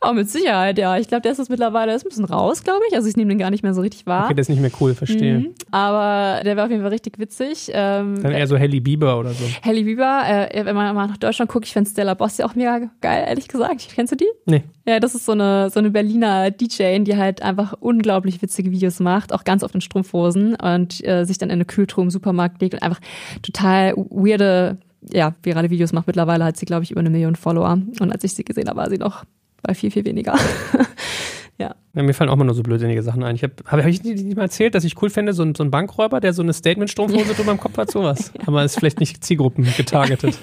[0.00, 0.98] Oh, mit Sicherheit, ja.
[0.98, 2.96] Ich glaube, der ist das mittlerweile ist ein bisschen raus, glaube ich.
[2.96, 4.24] Also ich nehme den gar nicht mehr so richtig wahr.
[4.24, 5.38] Okay, der ist nicht mehr cool, verstehe.
[5.38, 5.54] Mhm.
[5.70, 7.70] Aber der war auf jeden Fall richtig witzig.
[7.72, 9.44] Ähm, Dann eher so Helly Bieber oder so.
[9.62, 12.56] Helly Bieber, äh, wenn man mal nach Deutschland guckt, ich finde Stella Boss ja auch
[12.56, 13.90] mega geil, ehrlich gesagt.
[13.94, 14.28] Kennst du die?
[14.46, 14.64] Nee.
[14.84, 18.98] Ja, das ist so eine, so eine Berliner DJ, die halt einfach unglaublich witzige Videos
[18.98, 22.60] macht, auch ganz oft in Strumpfhosen und äh, sich dann in eine Kühltruhe im Supermarkt
[22.60, 23.00] legt und einfach
[23.42, 24.78] total weirde
[25.12, 26.06] ja, virale Videos macht.
[26.06, 27.78] Mittlerweile hat sie, glaube ich, über eine Million Follower.
[28.00, 29.24] Und als ich sie gesehen habe, war sie noch
[29.62, 30.34] bei viel, viel weniger.
[31.94, 32.02] ja.
[32.02, 33.36] Mir fallen auch mal nur so blödsinnige Sachen ein.
[33.36, 35.62] Ich habe hab, hab ich nicht mal erzählt, dass ich cool fände, so ein, so
[35.62, 38.32] ein Bankräuber, der so eine Statement-Strumpfhose drüber im Kopf hat, sowas.
[38.34, 38.42] ja.
[38.46, 40.38] Aber ist vielleicht nicht Zielgruppen getargetet.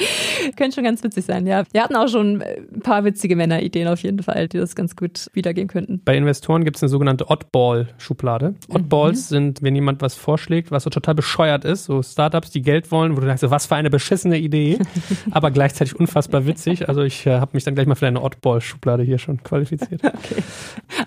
[0.56, 1.64] Könnte schon ganz witzig sein, ja.
[1.72, 5.28] Wir hatten auch schon ein paar witzige Männerideen auf jeden Fall, die das ganz gut
[5.32, 6.00] wiedergehen könnten.
[6.04, 8.54] Bei Investoren gibt es eine sogenannte Oddball-Schublade.
[8.68, 9.34] Oddballs mhm.
[9.34, 13.16] sind, wenn jemand was vorschlägt, was so total bescheuert ist, so Startups, die Geld wollen,
[13.16, 14.78] wo du sagst, was für eine beschissene Idee,
[15.30, 16.88] aber gleichzeitig unfassbar witzig.
[16.88, 20.02] Also ich äh, habe mich dann gleich mal für eine Oddball-Schublade hier schon qualifiziert.
[20.04, 20.42] Okay.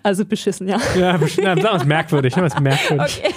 [0.04, 0.80] Also beschissen, ja.
[0.98, 2.36] Ja, beschissen, sagen wir es merkwürdig.
[2.36, 3.22] Wir es merkwürdig.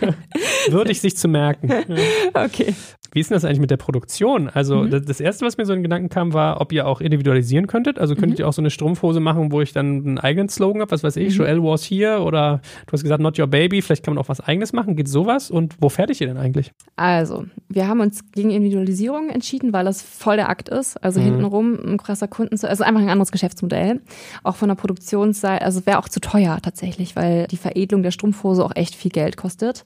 [0.00, 0.14] Okay.
[0.70, 1.68] Würdig sich zu merken.
[1.68, 2.44] Ja.
[2.44, 2.74] Okay.
[3.12, 4.48] Wie ist denn das eigentlich mit der Produktion?
[4.48, 5.04] Also mhm.
[5.04, 7.98] das erste, was mir so in Gedanken kam, war, ob ihr auch individualisieren könntet.
[7.98, 8.44] Also könntet mhm.
[8.44, 11.16] ihr auch so eine Strumpfhose machen, wo ich dann einen eigenen Slogan habe, was weiß
[11.16, 11.44] ich, mhm.
[11.44, 14.40] Joel was here oder du hast gesagt Not Your Baby, vielleicht kann man auch was
[14.40, 14.94] eigenes machen.
[14.96, 15.50] Geht sowas?
[15.50, 16.72] Und wo fertig ihr denn eigentlich?
[16.96, 21.02] Also, wir haben uns gegen Individualisierung entschieden, weil das voll der Akt ist.
[21.02, 21.24] Also mhm.
[21.24, 24.00] hintenrum ein krasser Kunden, also einfach ein anderes Geschäftsmodell.
[24.42, 28.64] Auch von der Produktionsseite, also wäre auch zu teuer tatsächlich, weil die Veredelung der Strumpfhose
[28.64, 29.84] auch echt viel Geld kostet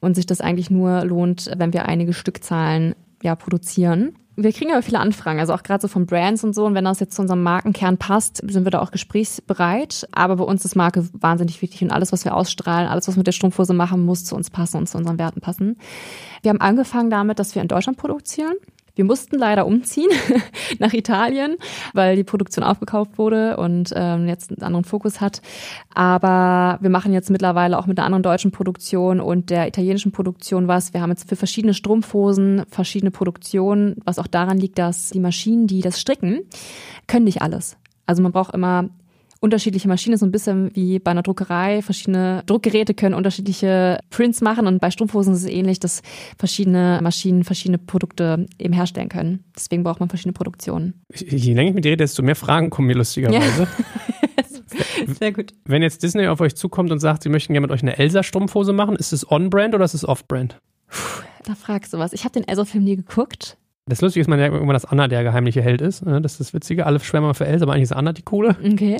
[0.00, 2.12] und sich das eigentlich nur lohnt, wenn wir einige
[2.58, 4.14] Stückzahlen ja, produzieren.
[4.36, 6.64] Wir kriegen aber viele Anfragen, also auch gerade so von Brands und so.
[6.64, 10.06] Und wenn das jetzt zu unserem Markenkern passt, sind wir da auch gesprächsbereit.
[10.12, 13.20] Aber bei uns ist Marke wahnsinnig wichtig und alles, was wir ausstrahlen, alles, was wir
[13.20, 15.76] mit der Strumpfhose machen, muss zu uns passen und zu unseren Werten passen.
[16.42, 18.54] Wir haben angefangen damit, dass wir in Deutschland produzieren.
[18.98, 20.10] Wir mussten leider umziehen
[20.80, 21.56] nach Italien,
[21.94, 25.40] weil die Produktion aufgekauft wurde und ähm, jetzt einen anderen Fokus hat.
[25.94, 30.66] Aber wir machen jetzt mittlerweile auch mit einer anderen deutschen Produktion und der italienischen Produktion
[30.66, 30.94] was.
[30.94, 35.68] Wir haben jetzt für verschiedene Strumpfhosen verschiedene Produktionen, was auch daran liegt, dass die Maschinen,
[35.68, 36.40] die das stricken,
[37.06, 37.76] können nicht alles.
[38.04, 38.88] Also man braucht immer
[39.40, 41.82] unterschiedliche Maschinen, so ein bisschen wie bei einer Druckerei.
[41.82, 46.02] Verschiedene Druckgeräte können unterschiedliche Prints machen und bei Strumpfhosen ist es ähnlich, dass
[46.38, 49.44] verschiedene Maschinen verschiedene Produkte eben herstellen können.
[49.54, 51.02] Deswegen braucht man verschiedene Produktionen.
[51.14, 53.62] Je länger ich mit dir rede, desto mehr Fragen kommen mir lustigerweise.
[53.62, 54.44] Ja.
[55.18, 55.52] Sehr gut.
[55.64, 58.72] Wenn jetzt Disney auf euch zukommt und sagt, sie möchten gerne mit euch eine Elsa-Strumpfhose
[58.72, 60.58] machen, ist es On-Brand oder ist es Off-Brand?
[61.44, 62.12] Da fragst du was.
[62.12, 63.56] Ich habe den Elsa-Film nie geguckt.
[63.88, 66.04] Das Lustige ist, man merkt irgendwann, dass Anna der geheimliche Held ist.
[66.04, 66.20] Ne?
[66.20, 66.86] Das ist das Witzige.
[66.86, 68.56] Alle schwärmen für Elsa, aber eigentlich ist Anna die Coole.
[68.64, 68.98] Okay.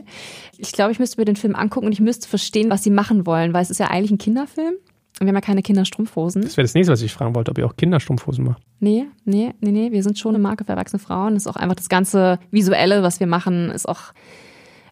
[0.57, 3.27] Ich glaube, ich müsste mir den Film angucken und ich müsste verstehen, was sie machen
[3.27, 4.75] wollen, weil es ist ja eigentlich ein Kinderfilm.
[5.21, 6.43] Und wir haben ja keine Kinderstrumpfhosen.
[6.43, 8.63] Das wäre das nächste, was ich fragen wollte, ob ihr auch Kinderstrumpfhosen macht.
[8.79, 9.91] Nee, nee, nee, nee.
[9.91, 11.35] Wir sind schon eine Marke für erwachsene Frauen.
[11.35, 14.13] Das ist auch einfach das ganze Visuelle, was wir machen, ist auch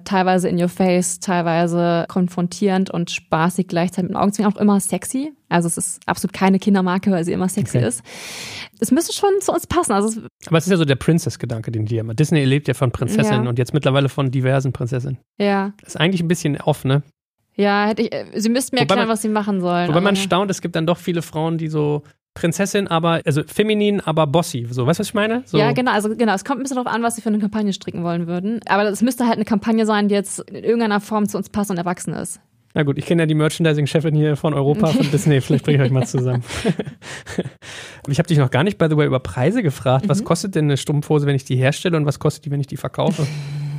[0.06, 5.32] teilweise in your face, teilweise konfrontierend und spaßig gleichzeitig mit Augenzwinkern, auch immer sexy.
[5.48, 7.88] Also es ist absolut keine Kindermarke, weil sie immer sexy okay.
[7.88, 8.02] ist.
[8.80, 9.92] Es müsste schon zu uns passen.
[9.92, 12.14] Also Aber es ist ja so der Princess-Gedanke, den die immer.
[12.14, 13.48] Disney lebt ja von Prinzessinnen ja.
[13.48, 15.18] und jetzt mittlerweile von diversen Prinzessinnen.
[15.38, 15.72] Ja.
[15.80, 17.02] Das ist eigentlich ein bisschen off, ne?
[17.54, 19.88] Ja, hätte ich, äh, sie müssten mir wobei erklären, man, was sie machen sollen.
[19.88, 22.02] Wobei man staunt, es gibt dann doch viele Frauen, die so
[22.36, 24.66] Prinzessin, aber, also feminin, aber bossy.
[24.70, 25.42] So, weißt du, was ich meine?
[25.46, 25.58] So.
[25.58, 25.90] Ja, genau.
[25.90, 26.34] Also, genau.
[26.34, 28.60] Es kommt ein bisschen darauf an, was sie für eine Kampagne stricken wollen würden.
[28.68, 31.70] Aber es müsste halt eine Kampagne sein, die jetzt in irgendeiner Form zu uns passt
[31.70, 32.40] und erwachsen ist.
[32.74, 35.40] Na gut, ich kenne ja die Merchandising-Chefin hier von Europa, von Disney.
[35.40, 36.44] Vielleicht bringe ich euch mal zusammen.
[38.06, 40.08] ich habe dich noch gar nicht, by the way, über Preise gefragt.
[40.08, 40.24] Was mhm.
[40.24, 42.76] kostet denn eine Strumpfhose, wenn ich die herstelle und was kostet die, wenn ich die
[42.76, 43.26] verkaufe?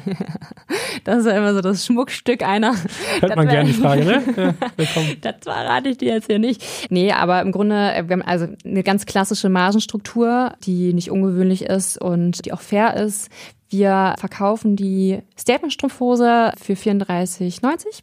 [1.03, 2.75] Das ist ja immer so das Schmuckstück einer.
[3.19, 4.23] Hört man gerne die Frage, ne?
[4.75, 5.15] Willkommen.
[5.21, 6.63] Das verrate ich dir jetzt hier nicht.
[6.89, 11.63] Nee, aber im Grunde, äh, wir haben also eine ganz klassische Margenstruktur, die nicht ungewöhnlich
[11.63, 13.29] ist und die auch fair ist.
[13.69, 18.01] Wir verkaufen die Statement-Strumpfhose für 34,90.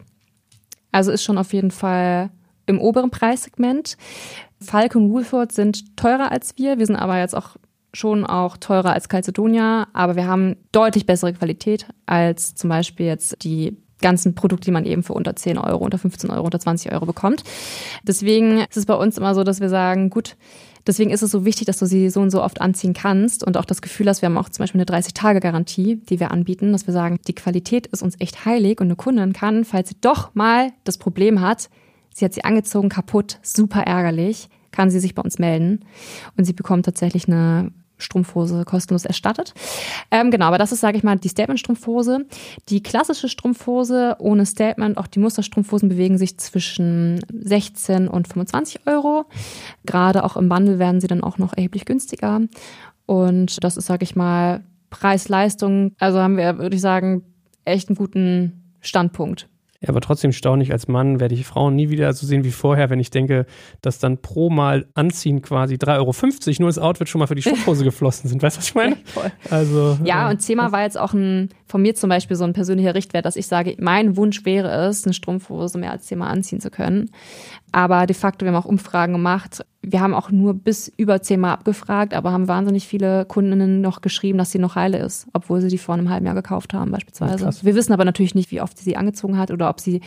[0.92, 2.30] Also ist schon auf jeden Fall
[2.66, 3.96] im oberen Preissegment.
[4.60, 6.78] Falk und Woolford sind teurer als wir.
[6.78, 7.56] Wir sind aber jetzt auch
[7.94, 13.42] schon auch teurer als Calcedonia, aber wir haben deutlich bessere Qualität als zum Beispiel jetzt
[13.44, 16.92] die ganzen Produkte, die man eben für unter 10 Euro, unter 15 Euro, unter 20
[16.92, 17.42] Euro bekommt.
[18.02, 20.37] Deswegen ist es bei uns immer so, dass wir sagen, gut,
[20.87, 23.57] deswegen ist es so wichtig, dass du sie so und so oft anziehen kannst und
[23.57, 26.87] auch das Gefühl hast, wir haben auch zum Beispiel eine 30-Tage-Garantie, die wir anbieten, dass
[26.87, 30.35] wir sagen, die Qualität ist uns echt heilig und eine Kundin kann, falls sie doch
[30.35, 31.70] mal das Problem hat,
[32.12, 35.80] sie hat sie angezogen, kaputt, super ärgerlich, kann sie sich bei uns melden
[36.37, 39.54] und sie bekommt tatsächlich eine Strumpfhose kostenlos erstattet.
[40.11, 42.26] Ähm, genau, aber das ist, sage ich mal, die Statement-Strumpfhose.
[42.68, 49.26] Die klassische Strumpfhose ohne Statement, auch die Musterstrumpfhosen bewegen sich zwischen 16 und 25 Euro.
[49.85, 52.40] Gerade auch im Bundle werden sie dann auch noch erheblich günstiger.
[53.07, 55.92] Und das ist, sage ich mal, Preis-Leistung.
[55.98, 57.22] Also haben wir, würde ich sagen,
[57.64, 59.48] echt einen guten Standpunkt.
[59.84, 62.88] Ja, aber trotzdem staunlich als Mann werde ich Frauen nie wieder so sehen wie vorher,
[62.88, 63.44] wenn ich denke,
[63.82, 67.42] dass dann pro Mal anziehen quasi 3,50 Euro nur das Outfit schon mal für die
[67.42, 68.42] Schuhhose geflossen sind.
[68.42, 68.96] Weißt du, was ich meine?
[69.04, 69.30] Voll.
[69.50, 72.54] Also, ja, äh, und Thema war jetzt auch ein, von mir zum Beispiel so ein
[72.54, 76.60] persönlicher Richtwert, dass ich sage, mein Wunsch wäre es, eine Strumpfhose mehr als zehnmal anziehen
[76.60, 77.10] zu können.
[77.70, 79.66] Aber de facto, wir haben auch Umfragen gemacht.
[79.86, 84.38] Wir haben auch nur bis über zehnmal abgefragt, aber haben wahnsinnig viele Kundinnen noch geschrieben,
[84.38, 87.50] dass sie noch heile ist, obwohl sie die vor einem halben Jahr gekauft haben beispielsweise.
[87.62, 90.00] Wir wissen aber natürlich nicht, wie oft sie sie angezogen hat oder ob sie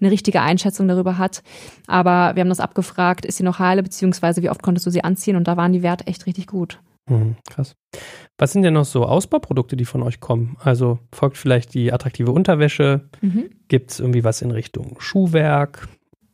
[0.00, 1.42] eine richtige Einschätzung darüber hat.
[1.86, 5.04] Aber wir haben das abgefragt, ist sie noch heile, beziehungsweise wie oft konntest du sie
[5.04, 6.80] anziehen und da waren die Werte echt richtig gut.
[7.08, 7.74] Mhm, krass.
[8.38, 10.56] Was sind denn noch so Ausbauprodukte, die von euch kommen?
[10.60, 13.08] Also folgt vielleicht die attraktive Unterwäsche?
[13.20, 13.50] Mhm.
[13.68, 15.88] Gibt es irgendwie was in Richtung Schuhwerk?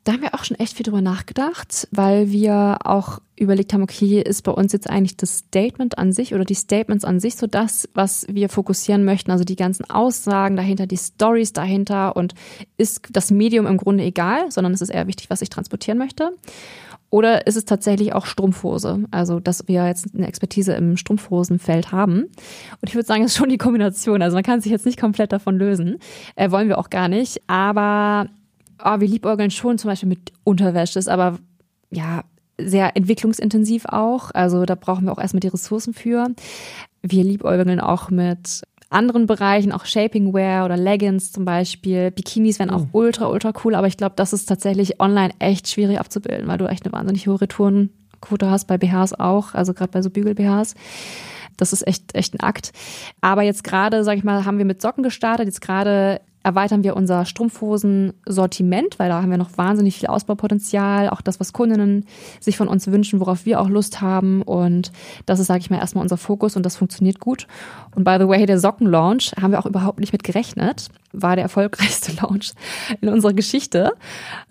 [0.08, 4.22] Da haben wir auch schon echt viel drüber nachgedacht, weil wir auch überlegt haben, okay,
[4.22, 7.46] ist bei uns jetzt eigentlich das Statement an sich oder die Statements an sich so
[7.46, 12.32] das, was wir fokussieren möchten, also die ganzen Aussagen dahinter, die Stories dahinter und
[12.78, 16.32] ist das Medium im Grunde egal, sondern es ist eher wichtig, was ich transportieren möchte.
[17.10, 19.04] Oder ist es tatsächlich auch Strumpfhose?
[19.10, 22.22] Also, dass wir jetzt eine Expertise im Strumpfhosenfeld haben.
[22.22, 24.22] Und ich würde sagen, es ist schon die Kombination.
[24.22, 25.98] Also, man kann sich jetzt nicht komplett davon lösen.
[26.34, 27.42] Äh, wollen wir auch gar nicht.
[27.46, 28.28] Aber
[28.84, 31.38] oh, wir liebäugeln schon zum Beispiel mit Unterwäsche, ist aber
[31.90, 32.24] ja
[32.60, 34.30] sehr entwicklungsintensiv auch.
[34.32, 36.28] Also da brauchen wir auch erstmal die Ressourcen für.
[37.02, 42.10] Wir liebäugeln auch mit anderen Bereichen, auch Shapingwear oder Leggings zum Beispiel.
[42.10, 42.98] Bikinis wären auch oh.
[42.98, 46.66] ultra, ultra cool, aber ich glaube, das ist tatsächlich online echt schwierig abzubilden, weil du
[46.66, 50.74] echt eine wahnsinnig hohe Retourenquote hast, bei BHs auch, also gerade bei so Bügel-BHs.
[51.58, 52.72] Das ist echt, echt ein Akt.
[53.20, 55.46] Aber jetzt gerade, sag ich mal, haben wir mit Socken gestartet.
[55.46, 61.20] Jetzt gerade erweitern wir unser Strumpfhosen-Sortiment, weil da haben wir noch wahnsinnig viel Ausbaupotenzial, auch
[61.20, 62.06] das, was Kundinnen
[62.40, 64.42] sich von uns wünschen, worauf wir auch Lust haben.
[64.42, 64.92] Und
[65.26, 67.46] das ist, sage ich mal, erstmal unser Fokus und das funktioniert gut.
[67.94, 71.42] Und by the way, der Socken-Launch haben wir auch überhaupt nicht mit gerechnet, war der
[71.42, 72.52] erfolgreichste Launch
[73.00, 73.92] in unserer Geschichte,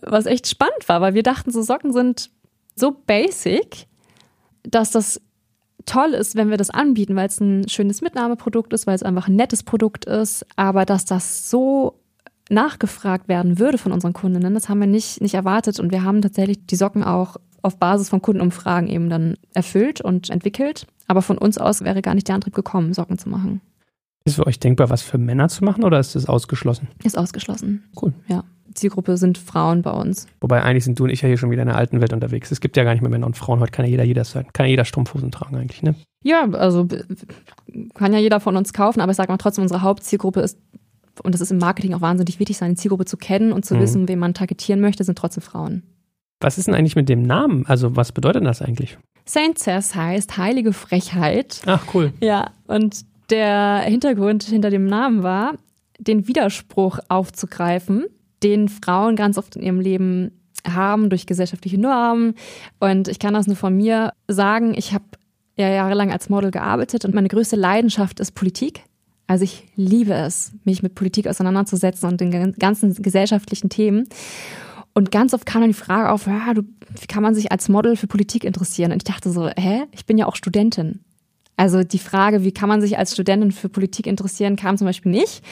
[0.01, 2.29] was echt spannend war, weil wir dachten, so Socken sind
[2.75, 3.87] so basic,
[4.63, 5.21] dass das
[5.87, 9.27] toll ist, wenn wir das anbieten, weil es ein schönes Mitnahmeprodukt ist, weil es einfach
[9.27, 11.99] ein nettes Produkt ist, aber dass das so
[12.49, 16.21] nachgefragt werden würde von unseren Kundinnen, das haben wir nicht, nicht erwartet und wir haben
[16.21, 20.87] tatsächlich die Socken auch auf Basis von Kundenumfragen eben dann erfüllt und entwickelt.
[21.07, 23.61] Aber von uns aus wäre gar nicht der Antrieb gekommen, Socken zu machen.
[24.25, 26.89] Ist für euch denkbar, was für Männer zu machen oder ist das ausgeschlossen?
[27.03, 27.85] Ist ausgeschlossen.
[28.01, 28.13] Cool.
[28.27, 28.43] Ja.
[28.77, 30.27] Zielgruppe sind Frauen bei uns.
[30.39, 32.51] Wobei eigentlich sind du und ich ja hier schon wieder in der alten Welt unterwegs.
[32.51, 33.59] Es gibt ja gar nicht mehr Männer und Frauen.
[33.59, 34.47] Heute kann ja jeder jeder sein.
[34.53, 35.95] Kann ja jeder Strumpfhosen tragen eigentlich, ne?
[36.23, 36.87] Ja, also
[37.93, 40.57] kann ja jeder von uns kaufen, aber ich sage mal trotzdem, unsere Hauptzielgruppe ist,
[41.23, 43.79] und das ist im Marketing auch wahnsinnig wichtig, seine Zielgruppe zu kennen und zu mhm.
[43.79, 45.83] wissen, wen man targetieren möchte, sind trotzdem Frauen.
[46.39, 47.65] Was ist denn eigentlich mit dem Namen?
[47.65, 48.97] Also, was bedeutet das eigentlich?
[49.25, 51.61] Saint Cess heißt heilige Frechheit.
[51.65, 52.13] Ach, cool.
[52.21, 55.55] Ja, und der Hintergrund hinter dem Namen war,
[55.99, 58.05] den Widerspruch aufzugreifen,
[58.43, 60.31] den Frauen ganz oft in ihrem Leben
[60.67, 62.35] haben durch gesellschaftliche Normen.
[62.79, 64.73] Und ich kann das nur von mir sagen.
[64.75, 65.05] Ich habe
[65.55, 68.83] ja jahrelang als Model gearbeitet und meine größte Leidenschaft ist Politik.
[69.27, 74.07] Also ich liebe es, mich mit Politik auseinanderzusetzen und den ganzen gesellschaftlichen Themen.
[74.93, 76.63] Und ganz oft kam dann die Frage auf, ja, du,
[76.99, 78.91] wie kann man sich als Model für Politik interessieren?
[78.91, 81.01] Und ich dachte so, hä, ich bin ja auch Studentin.
[81.57, 85.11] Also die Frage, wie kann man sich als Studentin für Politik interessieren, kam zum Beispiel
[85.11, 85.43] nicht,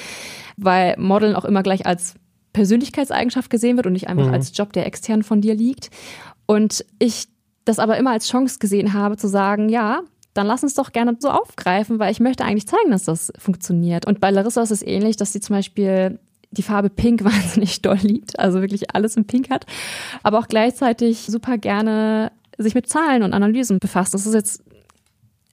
[0.55, 2.15] weil Modeln auch immer gleich als
[2.55, 4.33] Persönlichkeitseigenschaft gesehen wird und nicht einfach mhm.
[4.33, 5.89] als Job, der extern von dir liegt.
[6.45, 7.27] Und ich
[7.65, 10.01] das aber immer als Chance gesehen habe, zu sagen, ja,
[10.33, 14.05] dann lass uns doch gerne so aufgreifen, weil ich möchte eigentlich zeigen, dass das funktioniert.
[14.05, 16.17] Und bei Larissa ist es ähnlich, dass sie zum Beispiel
[16.51, 19.65] die Farbe Pink wahnsinnig doll liebt, also wirklich alles in Pink hat,
[20.23, 24.13] aber auch gleichzeitig super gerne sich mit Zahlen und Analysen befasst.
[24.13, 24.63] Das ist jetzt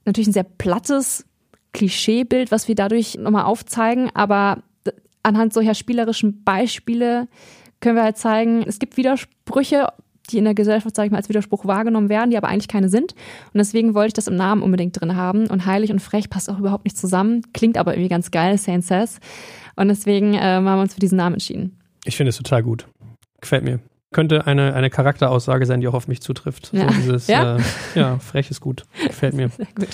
[0.05, 1.25] natürlich ein sehr plattes
[1.73, 4.63] Klischeebild, was wir dadurch nochmal aufzeigen, aber
[5.23, 7.29] anhand solcher spielerischen Beispiele
[7.81, 9.89] können wir halt zeigen, es gibt Widersprüche,
[10.31, 12.89] die in der Gesellschaft, sage ich mal, als Widerspruch wahrgenommen werden, die aber eigentlich keine
[12.89, 13.13] sind.
[13.13, 15.49] Und deswegen wollte ich das im Namen unbedingt drin haben.
[15.49, 18.85] Und heilig und frech passt auch überhaupt nicht zusammen, klingt aber irgendwie ganz geil, Saint
[18.85, 19.19] Says.
[19.75, 21.77] Und deswegen äh, haben wir uns für diesen Namen entschieden.
[22.05, 22.87] Ich finde es total gut.
[23.41, 23.81] Gefällt mir
[24.13, 26.73] könnte eine, eine Charakteraussage sein, die auch auf mich zutrifft.
[26.73, 26.89] Ja.
[26.89, 27.57] So dieses, ja?
[27.57, 27.61] Äh,
[27.95, 28.85] ja, frech ist gut.
[29.07, 29.49] Gefällt mir.
[29.75, 29.89] Gut.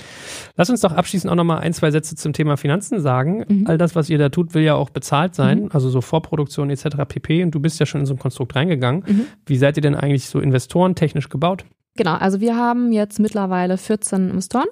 [0.57, 3.45] Lass uns doch abschließend auch nochmal ein, zwei Sätze zum Thema Finanzen sagen.
[3.49, 3.67] Mhm.
[3.67, 5.71] All das, was ihr da tut, will ja auch bezahlt sein, mhm.
[5.73, 6.89] also so Vorproduktion etc.
[7.07, 7.43] pp.
[7.43, 9.05] Und du bist ja schon in so ein Konstrukt reingegangen.
[9.07, 9.27] Mhm.
[9.47, 11.65] Wie seid ihr denn eigentlich so Investoren technisch gebaut?
[11.97, 14.69] Genau, also wir haben jetzt mittlerweile 14 Investoren.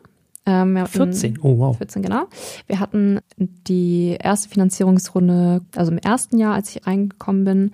[0.47, 1.77] Ähm, 14, oh wow.
[1.77, 2.27] 14, genau.
[2.69, 7.71] Wir hatten die erste Finanzierungsrunde, also im ersten Jahr, als ich reingekommen bin.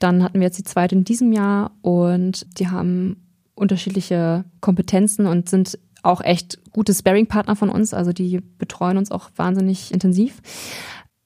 [0.00, 3.16] Dann hatten wir jetzt die zweite in diesem Jahr und die haben
[3.54, 7.94] unterschiedliche Kompetenzen und sind auch echt gute Sparring-Partner von uns.
[7.94, 10.40] Also die betreuen uns auch wahnsinnig intensiv.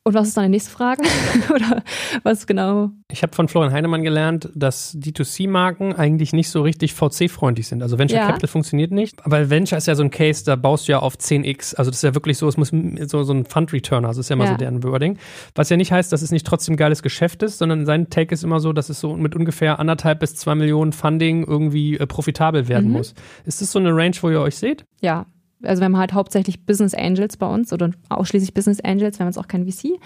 [0.04, 1.02] Und was ist deine nächste Frage?
[1.54, 1.84] Oder
[2.24, 2.90] was genau?
[3.08, 7.82] Ich habe von Florian Heinemann gelernt, dass D2C-Marken eigentlich nicht so richtig VC-freundlich sind.
[7.84, 8.26] Also Venture ja.
[8.26, 9.24] Capital funktioniert nicht.
[9.24, 11.76] Aber Venture ist ja so ein Case, da baust du ja auf 10x.
[11.76, 12.72] Also das ist ja wirklich so, es muss
[13.06, 14.52] so, so ein Fund-Returner, also das ist ja immer ja.
[14.52, 15.18] so deren Wording.
[15.54, 18.42] Was ja nicht heißt, dass es nicht trotzdem geiles Geschäft ist, sondern sein Take ist
[18.42, 22.66] immer so, dass es so mit ungefähr anderthalb bis zwei Millionen Funding irgendwie äh, profitabel
[22.66, 22.94] werden mhm.
[22.94, 23.14] muss.
[23.44, 24.84] Ist das so eine Range, wo ihr euch seht?
[25.00, 25.26] Ja,
[25.62, 29.30] also wir haben halt hauptsächlich Business Angels bei uns oder ausschließlich Business Angels, wir haben
[29.30, 29.98] jetzt auch kein VC.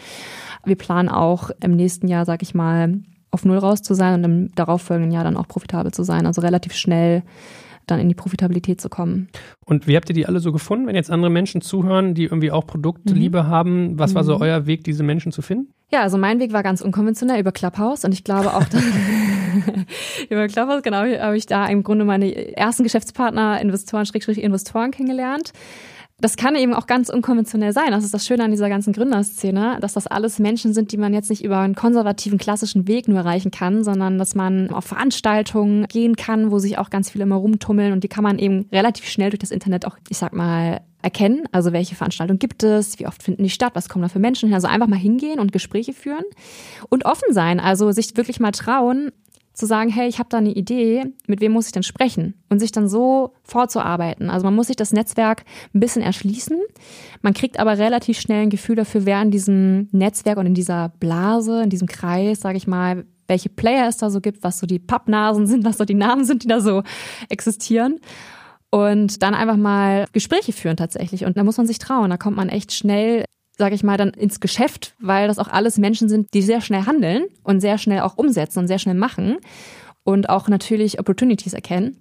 [0.65, 4.25] Wir planen auch im nächsten Jahr, sag ich mal, auf Null raus zu sein und
[4.25, 6.27] im darauffolgenden Jahr dann auch profitabel zu sein.
[6.27, 7.23] Also relativ schnell
[7.87, 9.29] dann in die Profitabilität zu kommen.
[9.65, 12.51] Und wie habt ihr die alle so gefunden, wenn jetzt andere Menschen zuhören, die irgendwie
[12.51, 13.47] auch Produktliebe mhm.
[13.47, 13.99] haben?
[13.99, 14.43] Was war so mhm.
[14.43, 15.73] euer Weg, diese Menschen zu finden?
[15.93, 18.65] Ja, also mein Weg war ganz unkonventionell über Clubhouse und ich glaube auch
[20.31, 25.53] über Clubhouse, genau, habe ich da im Grunde meine ersten Geschäftspartner, Investoren, Schrägstrich Investoren kennengelernt
[26.19, 27.91] das kann eben auch ganz unkonventionell sein.
[27.91, 31.13] Das ist das Schöne an dieser ganzen Gründerszene, dass das alles Menschen sind, die man
[31.13, 35.87] jetzt nicht über einen konservativen, klassischen Weg nur erreichen kann, sondern dass man auf Veranstaltungen
[35.89, 39.07] gehen kann, wo sich auch ganz viele immer rumtummeln und die kann man eben relativ
[39.09, 41.45] schnell durch das Internet auch, ich sag mal, erkennen.
[41.53, 44.49] Also welche Veranstaltungen gibt es, wie oft finden die statt, was kommen da für Menschen
[44.49, 44.55] hin.
[44.55, 46.25] Also einfach mal hingehen und Gespräche führen
[46.89, 47.61] und offen sein.
[47.61, 49.13] Also sich wirklich mal trauen,
[49.57, 52.35] zu sagen, hey, ich habe da eine Idee, mit wem muss ich denn sprechen?
[52.51, 54.29] Und sich dann so vorzuarbeiten.
[54.29, 56.61] Also man muss sich das Netzwerk ein bisschen erschließen.
[57.23, 60.91] Man kriegt aber relativ schnell ein Gefühl dafür, wer in diesem Netzwerk und in dieser
[61.01, 64.67] Blase, in diesem Kreis, sage ich mal, welche Player es da so gibt, was so
[64.67, 66.83] die Pappnasen sind, was so die Namen sind, die da so
[67.31, 67.99] existieren.
[68.69, 71.25] Und dann einfach mal Gespräche führen tatsächlich.
[71.25, 72.11] Und da muss man sich trauen.
[72.11, 73.25] Da kommt man echt schnell
[73.57, 76.87] sage ich mal, dann ins Geschäft, weil das auch alles Menschen sind, die sehr schnell
[76.87, 79.39] handeln und sehr schnell auch umsetzen und sehr schnell machen
[80.05, 81.97] und auch natürlich Opportunities erkennen.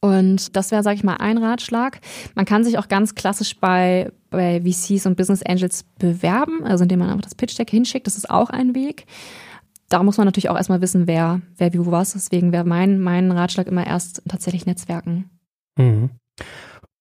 [0.00, 2.00] Und das wäre, sage ich mal, ein Ratschlag.
[2.34, 7.00] Man kann sich auch ganz klassisch bei, bei VCs und Business Angels bewerben, also indem
[7.00, 8.06] man einfach das Pitch Deck hinschickt.
[8.06, 9.06] Das ist auch ein Weg.
[9.88, 12.12] Da muss man natürlich auch erstmal wissen, wer, wer wie wo was.
[12.12, 15.30] Deswegen wäre mein, mein Ratschlag immer erst tatsächlich Netzwerken.
[15.78, 16.10] Mhm.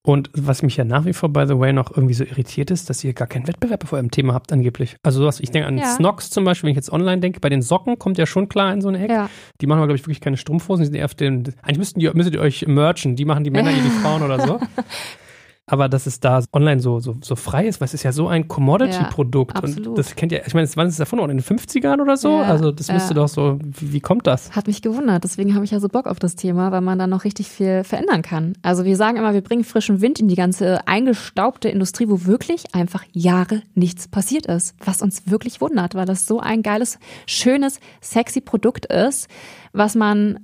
[0.06, 2.92] Und was mich ja nach wie vor, by the way, noch irgendwie so irritiert ist,
[2.92, 4.98] dass ihr gar keinen Wettbewerb vor eurem Thema habt, angeblich.
[5.02, 5.96] Also sowas, ich denke an ja.
[5.96, 8.72] Snox zum Beispiel, wenn ich jetzt online denke, bei den Socken kommt ja schon klar
[8.72, 9.14] in so eine Ecke.
[9.14, 9.30] Ja.
[9.62, 12.00] Die machen aber, glaube ich, wirklich keine Strumpfhosen, die sind eher auf den, eigentlich müssten
[12.00, 14.60] die, müsstet ihr euch merchen, die machen die Männer, ihr die Frauen oder so.
[15.68, 18.28] aber dass es da online so, so, so frei ist, weil es ist ja so
[18.28, 19.58] ein Commodity-Produkt.
[19.58, 21.20] Ja, und das kennt ja, ich meine, wann ist es davon?
[21.20, 22.30] In den 50ern oder so?
[22.30, 23.22] Ja, also das müsste ja.
[23.22, 24.56] doch so, wie, wie, kommt das?
[24.56, 27.08] Hat mich gewundert, deswegen habe ich ja so Bock auf das Thema, weil man da
[27.08, 28.54] noch richtig viel verändern kann.
[28.62, 32.76] Also wir sagen immer, wir bringen frischen Wind in die ganze eingestaubte Industrie, wo wirklich
[32.76, 34.76] einfach Jahre nichts passiert ist.
[34.86, 39.28] Was uns wirklich wundert, weil das so ein geiles, schönes, sexy Produkt ist,
[39.74, 40.40] was man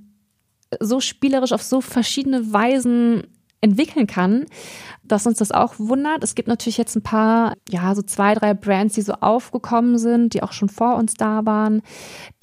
[0.79, 3.23] so spielerisch auf so verschiedene Weisen
[3.61, 4.45] entwickeln kann,
[5.03, 6.23] dass uns das auch wundert.
[6.23, 10.33] Es gibt natürlich jetzt ein paar, ja, so zwei, drei Brands, die so aufgekommen sind,
[10.33, 11.81] die auch schon vor uns da waren,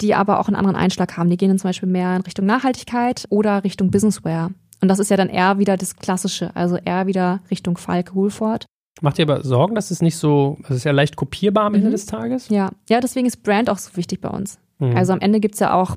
[0.01, 1.29] die aber auch einen anderen Einschlag haben.
[1.29, 4.51] Die gehen dann zum Beispiel mehr in Richtung Nachhaltigkeit oder Richtung Businesswear.
[4.81, 8.65] Und das ist ja dann eher wieder das Klassische, also eher wieder Richtung Falk Woolford.
[9.01, 11.87] Macht ihr aber Sorgen, dass es nicht so, es ist ja leicht kopierbar am Ende
[11.87, 11.91] mhm.
[11.91, 12.49] des Tages?
[12.49, 14.59] Ja, ja, deswegen ist Brand auch so wichtig bei uns.
[14.79, 14.95] Mhm.
[14.95, 15.95] Also am Ende gibt es ja auch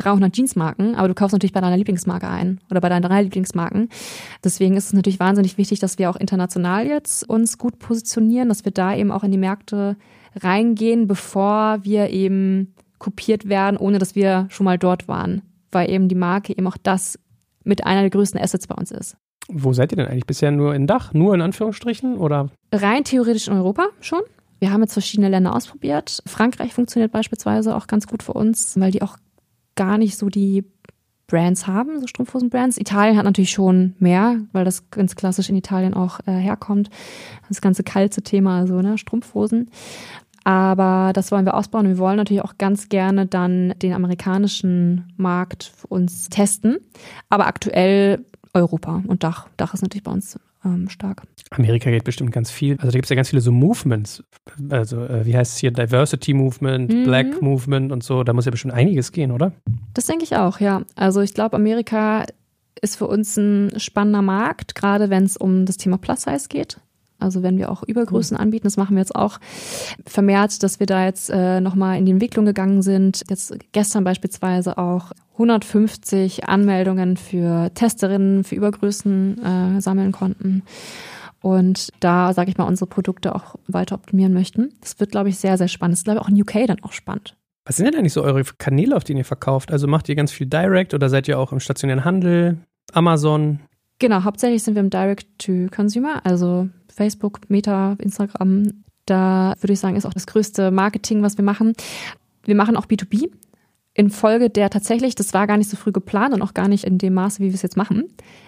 [0.00, 3.88] 300 Jeansmarken, aber du kaufst natürlich bei deiner Lieblingsmarke ein oder bei deinen drei Lieblingsmarken.
[4.42, 8.64] Deswegen ist es natürlich wahnsinnig wichtig, dass wir auch international jetzt uns gut positionieren, dass
[8.64, 9.96] wir da eben auch in die Märkte
[10.36, 15.42] reingehen, bevor wir eben kopiert werden, ohne dass wir schon mal dort waren,
[15.72, 17.18] weil eben die Marke eben auch das
[17.64, 19.16] mit einer der größten Assets bei uns ist.
[19.48, 21.12] Wo seid ihr denn eigentlich bisher nur in Dach?
[21.12, 22.50] Nur in Anführungsstrichen oder?
[22.72, 24.20] Rein theoretisch in Europa schon.
[24.60, 26.22] Wir haben jetzt verschiedene Länder ausprobiert.
[26.26, 29.16] Frankreich funktioniert beispielsweise auch ganz gut für uns, weil die auch
[29.80, 30.62] gar nicht so die
[31.26, 32.76] Brands haben, so Strumpfhosen-Brands.
[32.76, 36.90] Italien hat natürlich schon mehr, weil das ganz klassisch in Italien auch äh, herkommt.
[37.48, 39.70] Das ganze kalte Thema, also ne, Strumpfhosen.
[40.44, 41.88] Aber das wollen wir ausbauen.
[41.88, 46.76] Wir wollen natürlich auch ganz gerne dann den amerikanischen Markt für uns testen.
[47.30, 49.48] Aber aktuell Europa und Dach.
[49.56, 51.22] Dach ist natürlich bei uns ähm, stark.
[51.50, 52.74] Amerika geht bestimmt ganz viel.
[52.74, 54.22] Also da gibt es ja ganz viele so Movements.
[54.68, 55.70] Also äh, wie heißt es hier?
[55.70, 57.04] Diversity Movement, mhm.
[57.04, 58.24] Black Movement und so.
[58.24, 59.52] Da muss ja bestimmt einiges gehen, oder?
[59.94, 60.82] Das denke ich auch, ja.
[60.94, 62.24] Also ich glaube, Amerika
[62.80, 66.78] ist für uns ein spannender Markt, gerade wenn es um das Thema Plus Size geht.
[67.20, 68.42] Also wenn wir auch Übergrößen mhm.
[68.42, 69.38] anbieten, das machen wir jetzt auch
[70.06, 73.24] vermehrt, dass wir da jetzt äh, nochmal in die Entwicklung gegangen sind.
[73.28, 80.62] Jetzt gestern beispielsweise auch 150 Anmeldungen für Testerinnen für Übergrößen äh, sammeln konnten.
[81.42, 84.74] Und da, sage ich mal, unsere Produkte auch weiter optimieren möchten.
[84.80, 85.94] Das wird, glaube ich, sehr, sehr spannend.
[85.94, 87.36] Das ist, glaube ich, auch in UK dann auch spannend.
[87.64, 89.70] Was sind denn eigentlich so eure Kanäle, auf denen ihr verkauft?
[89.70, 92.58] Also macht ihr ganz viel Direct oder seid ihr auch im stationären Handel,
[92.92, 93.60] Amazon?
[93.98, 98.84] Genau, hauptsächlich sind wir im Direct-to-Consumer, also Facebook, Meta, Instagram.
[99.04, 101.74] Da würde ich sagen, ist auch das größte Marketing, was wir machen.
[102.44, 103.30] Wir machen auch B2B.
[103.92, 106.96] Infolge der tatsächlich, das war gar nicht so früh geplant und auch gar nicht in
[106.96, 108.04] dem Maße, wie wir es jetzt machen,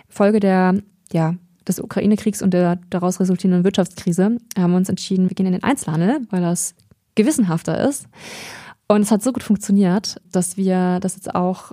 [0.08, 0.76] Folge der,
[1.12, 1.34] ja,
[1.66, 5.62] des Ukraine-Kriegs und der daraus resultierenden Wirtschaftskrise haben wir uns entschieden, wir gehen in den
[5.62, 6.74] Einzelhandel, weil das
[7.14, 8.08] gewissenhafter ist.
[8.93, 11.72] Und es hat so gut funktioniert, dass wir das jetzt auch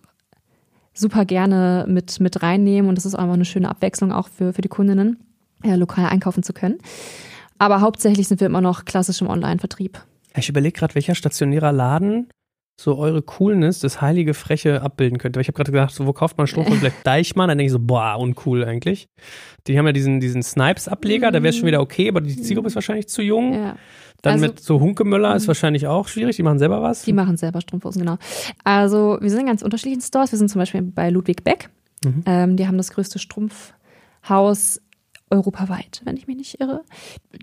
[0.93, 4.61] super gerne mit, mit reinnehmen und das ist einfach eine schöne Abwechslung auch für, für
[4.61, 5.19] die Kundinnen
[5.61, 6.77] äh, lokal einkaufen zu können.
[7.57, 10.01] Aber hauptsächlich sind wir immer noch klassisch im Online-Vertrieb.
[10.37, 12.29] Ich überlege gerade, welcher stationärer Laden
[12.79, 15.41] so eure Coolness, das heilige Freche abbilden könnte.
[15.41, 17.49] Ich habe gerade gedacht, so, wo kauft man Strumpf und vielleicht Deichmann?
[17.49, 19.09] Dann denke ich so, boah, uncool eigentlich.
[19.67, 21.33] Die haben ja diesen, diesen Snipes-Ableger, mhm.
[21.33, 23.53] da wäre es schon wieder okay, aber die Zielgruppe ist wahrscheinlich zu jung.
[23.53, 23.75] Ja.
[24.21, 25.47] Dann also, mit so Hunkemöller ist mhm.
[25.49, 26.37] wahrscheinlich auch schwierig.
[26.37, 27.03] Die machen selber was.
[27.03, 28.17] Die machen selber Strumpfhosen, genau.
[28.63, 30.31] Also wir sind in ganz unterschiedlichen Stores.
[30.31, 31.69] Wir sind zum Beispiel bei Ludwig Beck.
[32.05, 32.23] Mhm.
[32.25, 34.81] Ähm, die haben das größte Strumpfhaus
[35.29, 36.85] europaweit, wenn ich mich nicht irre.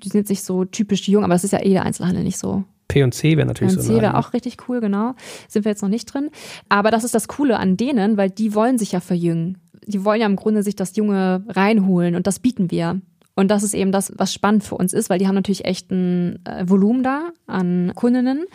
[0.03, 2.39] Die sind jetzt nicht so typisch jung, aber das ist ja eh der Einzelhandel nicht
[2.39, 2.65] so.
[2.89, 3.93] P&C wäre natürlich P&C so.
[3.93, 5.15] P&C wäre auch richtig cool, genau.
[5.49, 6.31] Sind wir jetzt noch nicht drin.
[6.69, 9.59] Aber das ist das Coole an denen, weil die wollen sich ja verjüngen.
[9.87, 13.01] Die wollen ja im Grunde sich das Junge reinholen und das bieten wir.
[13.37, 15.91] Und das ist eben das, was spannend für uns ist, weil die haben natürlich echt
[15.91, 18.47] ein äh, Volumen da an Kundinnen.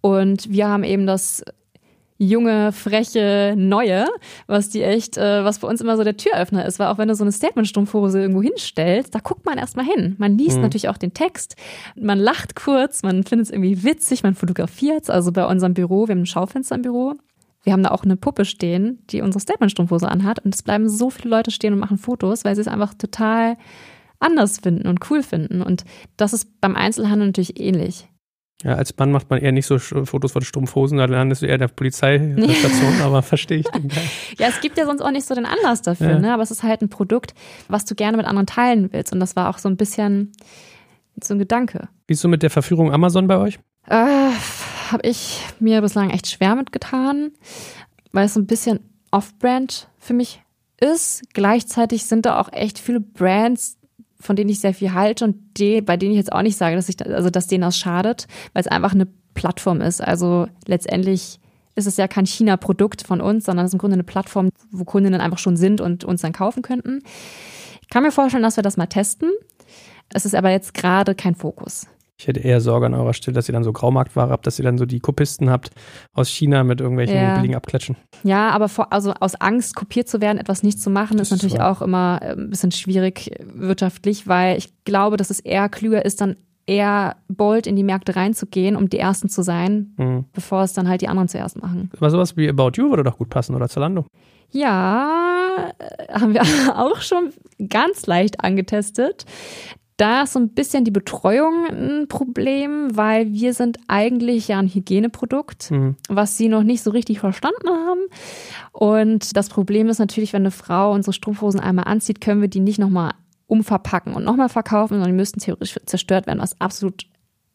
[0.00, 1.44] Und wir haben eben das
[2.18, 4.06] junge, freche, neue,
[4.46, 7.08] was die echt, äh, was für uns immer so der Türöffner ist, weil auch wenn
[7.08, 10.14] du so eine Statement-Strumpfhose irgendwo hinstellst, da guckt man erstmal hin.
[10.18, 10.62] Man liest mhm.
[10.62, 11.56] natürlich auch den Text,
[11.96, 16.12] man lacht kurz, man findet es irgendwie witzig, man fotografiert Also bei unserem Büro, wir
[16.12, 17.14] haben ein Schaufenster im Büro,
[17.64, 21.10] wir haben da auch eine Puppe stehen, die unsere Statement-Strumpfhose anhat und es bleiben so
[21.10, 23.56] viele Leute stehen und machen Fotos, weil sie es einfach total
[24.20, 25.62] anders finden und cool finden.
[25.62, 25.84] Und
[26.16, 28.08] das ist beim Einzelhandel natürlich ähnlich.
[28.62, 31.58] Ja, als Mann macht man eher nicht so Fotos von Strumpfhosen, da landest du eher
[31.58, 33.90] der Polizeistation, aber verstehe ich den
[34.38, 36.18] Ja, es gibt ja sonst auch nicht so den Anlass dafür, ja.
[36.18, 36.32] ne?
[36.32, 37.34] aber es ist halt ein Produkt,
[37.68, 39.12] was du gerne mit anderen teilen willst.
[39.12, 40.32] Und das war auch so ein bisschen
[41.22, 41.88] so ein Gedanke.
[42.06, 43.58] Wie ist so mit der Verführung Amazon bei euch?
[43.86, 44.30] Äh,
[44.90, 47.32] Habe ich mir bislang echt schwer mitgetan,
[48.12, 48.80] weil es so ein bisschen
[49.10, 50.42] off-brand für mich
[50.80, 51.22] ist.
[51.32, 53.78] Gleichzeitig sind da auch echt viele Brands,
[54.24, 56.76] von denen ich sehr viel halte und die, bei denen ich jetzt auch nicht sage,
[56.76, 60.00] dass ich, also dass denen das schadet, weil es einfach eine Plattform ist.
[60.00, 61.40] Also letztendlich
[61.74, 64.84] ist es ja kein China-Produkt von uns, sondern es ist im Grunde eine Plattform, wo
[64.84, 67.02] Kundinnen einfach schon sind und uns dann kaufen könnten.
[67.82, 69.30] Ich kann mir vorstellen, dass wir das mal testen.
[70.12, 71.86] Es ist aber jetzt gerade kein Fokus.
[72.24, 74.62] Ich hätte eher Sorge an eurer Stelle, dass ihr dann so Graumarktware habt, dass ihr
[74.62, 75.72] dann so die Kopisten habt
[76.14, 77.34] aus China mit irgendwelchen ja.
[77.34, 77.96] billigen Abklatschen.
[78.22, 81.32] Ja, aber vor, also aus Angst, kopiert zu werden, etwas nicht zu machen, das ist
[81.32, 81.60] natürlich so.
[81.60, 86.22] auch immer äh, ein bisschen schwierig wirtschaftlich, weil ich glaube, dass es eher klüger ist,
[86.22, 90.24] dann eher bold in die Märkte reinzugehen, um die Ersten zu sein, mhm.
[90.32, 91.90] bevor es dann halt die anderen zuerst machen.
[91.94, 94.06] Aber sowas wie About You würde doch gut passen oder Zalando.
[94.50, 96.42] Ja, äh, haben wir
[96.74, 97.34] auch schon
[97.68, 99.26] ganz leicht angetestet.
[99.96, 104.68] Da ist so ein bisschen die Betreuung ein Problem, weil wir sind eigentlich ja ein
[104.68, 105.94] Hygieneprodukt, mhm.
[106.08, 108.00] was sie noch nicht so richtig verstanden haben.
[108.72, 112.60] Und das Problem ist natürlich, wenn eine Frau unsere Strumpfhosen einmal anzieht, können wir die
[112.60, 113.12] nicht nochmal
[113.46, 117.04] umverpacken und nochmal verkaufen, sondern die müssten theoretisch zerstört werden, was absolut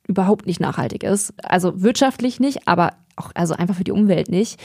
[0.08, 1.34] überhaupt nicht nachhaltig ist.
[1.44, 4.60] Also wirtschaftlich nicht, aber auch also einfach für die Umwelt nicht.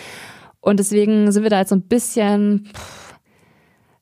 [0.60, 3.03] Und deswegen sind wir da jetzt so ein bisschen pff,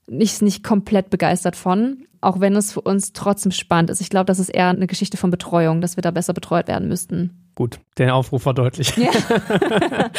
[0.07, 4.00] nicht, nicht komplett begeistert von, auch wenn es für uns trotzdem spannend ist.
[4.00, 6.88] Ich glaube, das ist eher eine Geschichte von Betreuung, dass wir da besser betreut werden
[6.88, 7.42] müssten.
[7.55, 8.96] Gut, der Aufruf war deutlich.
[8.96, 9.11] Ja.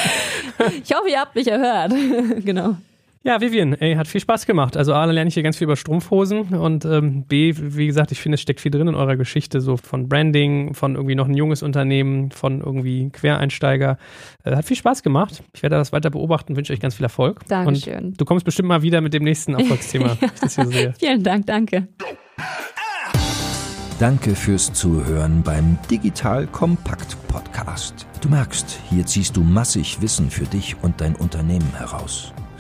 [0.84, 1.94] ich hoffe, ihr habt mich erhört.
[2.46, 2.76] genau.
[3.26, 4.76] Ja, Vivian, ey, hat viel Spaß gemacht.
[4.76, 8.20] Also A, lerne ich hier ganz viel über Strumpfhosen und ähm, B, wie gesagt, ich
[8.20, 11.34] finde, es steckt viel drin in eurer Geschichte, so von Branding, von irgendwie noch ein
[11.34, 13.98] junges Unternehmen, von irgendwie Quereinsteiger.
[14.44, 15.42] Äh, hat viel Spaß gemacht.
[15.54, 17.48] Ich werde das weiter beobachten, wünsche euch ganz viel Erfolg.
[17.48, 18.08] Dankeschön.
[18.08, 20.28] Und du kommst bestimmt mal wieder mit dem nächsten Erfolgsthema, ja.
[20.34, 20.94] ich das hier sehe.
[21.00, 21.88] Vielen Dank, danke.
[24.00, 28.06] Danke fürs Zuhören beim Digital Kompakt Podcast.
[28.20, 32.34] Du merkst, hier ziehst du massig Wissen für dich und dein Unternehmen heraus.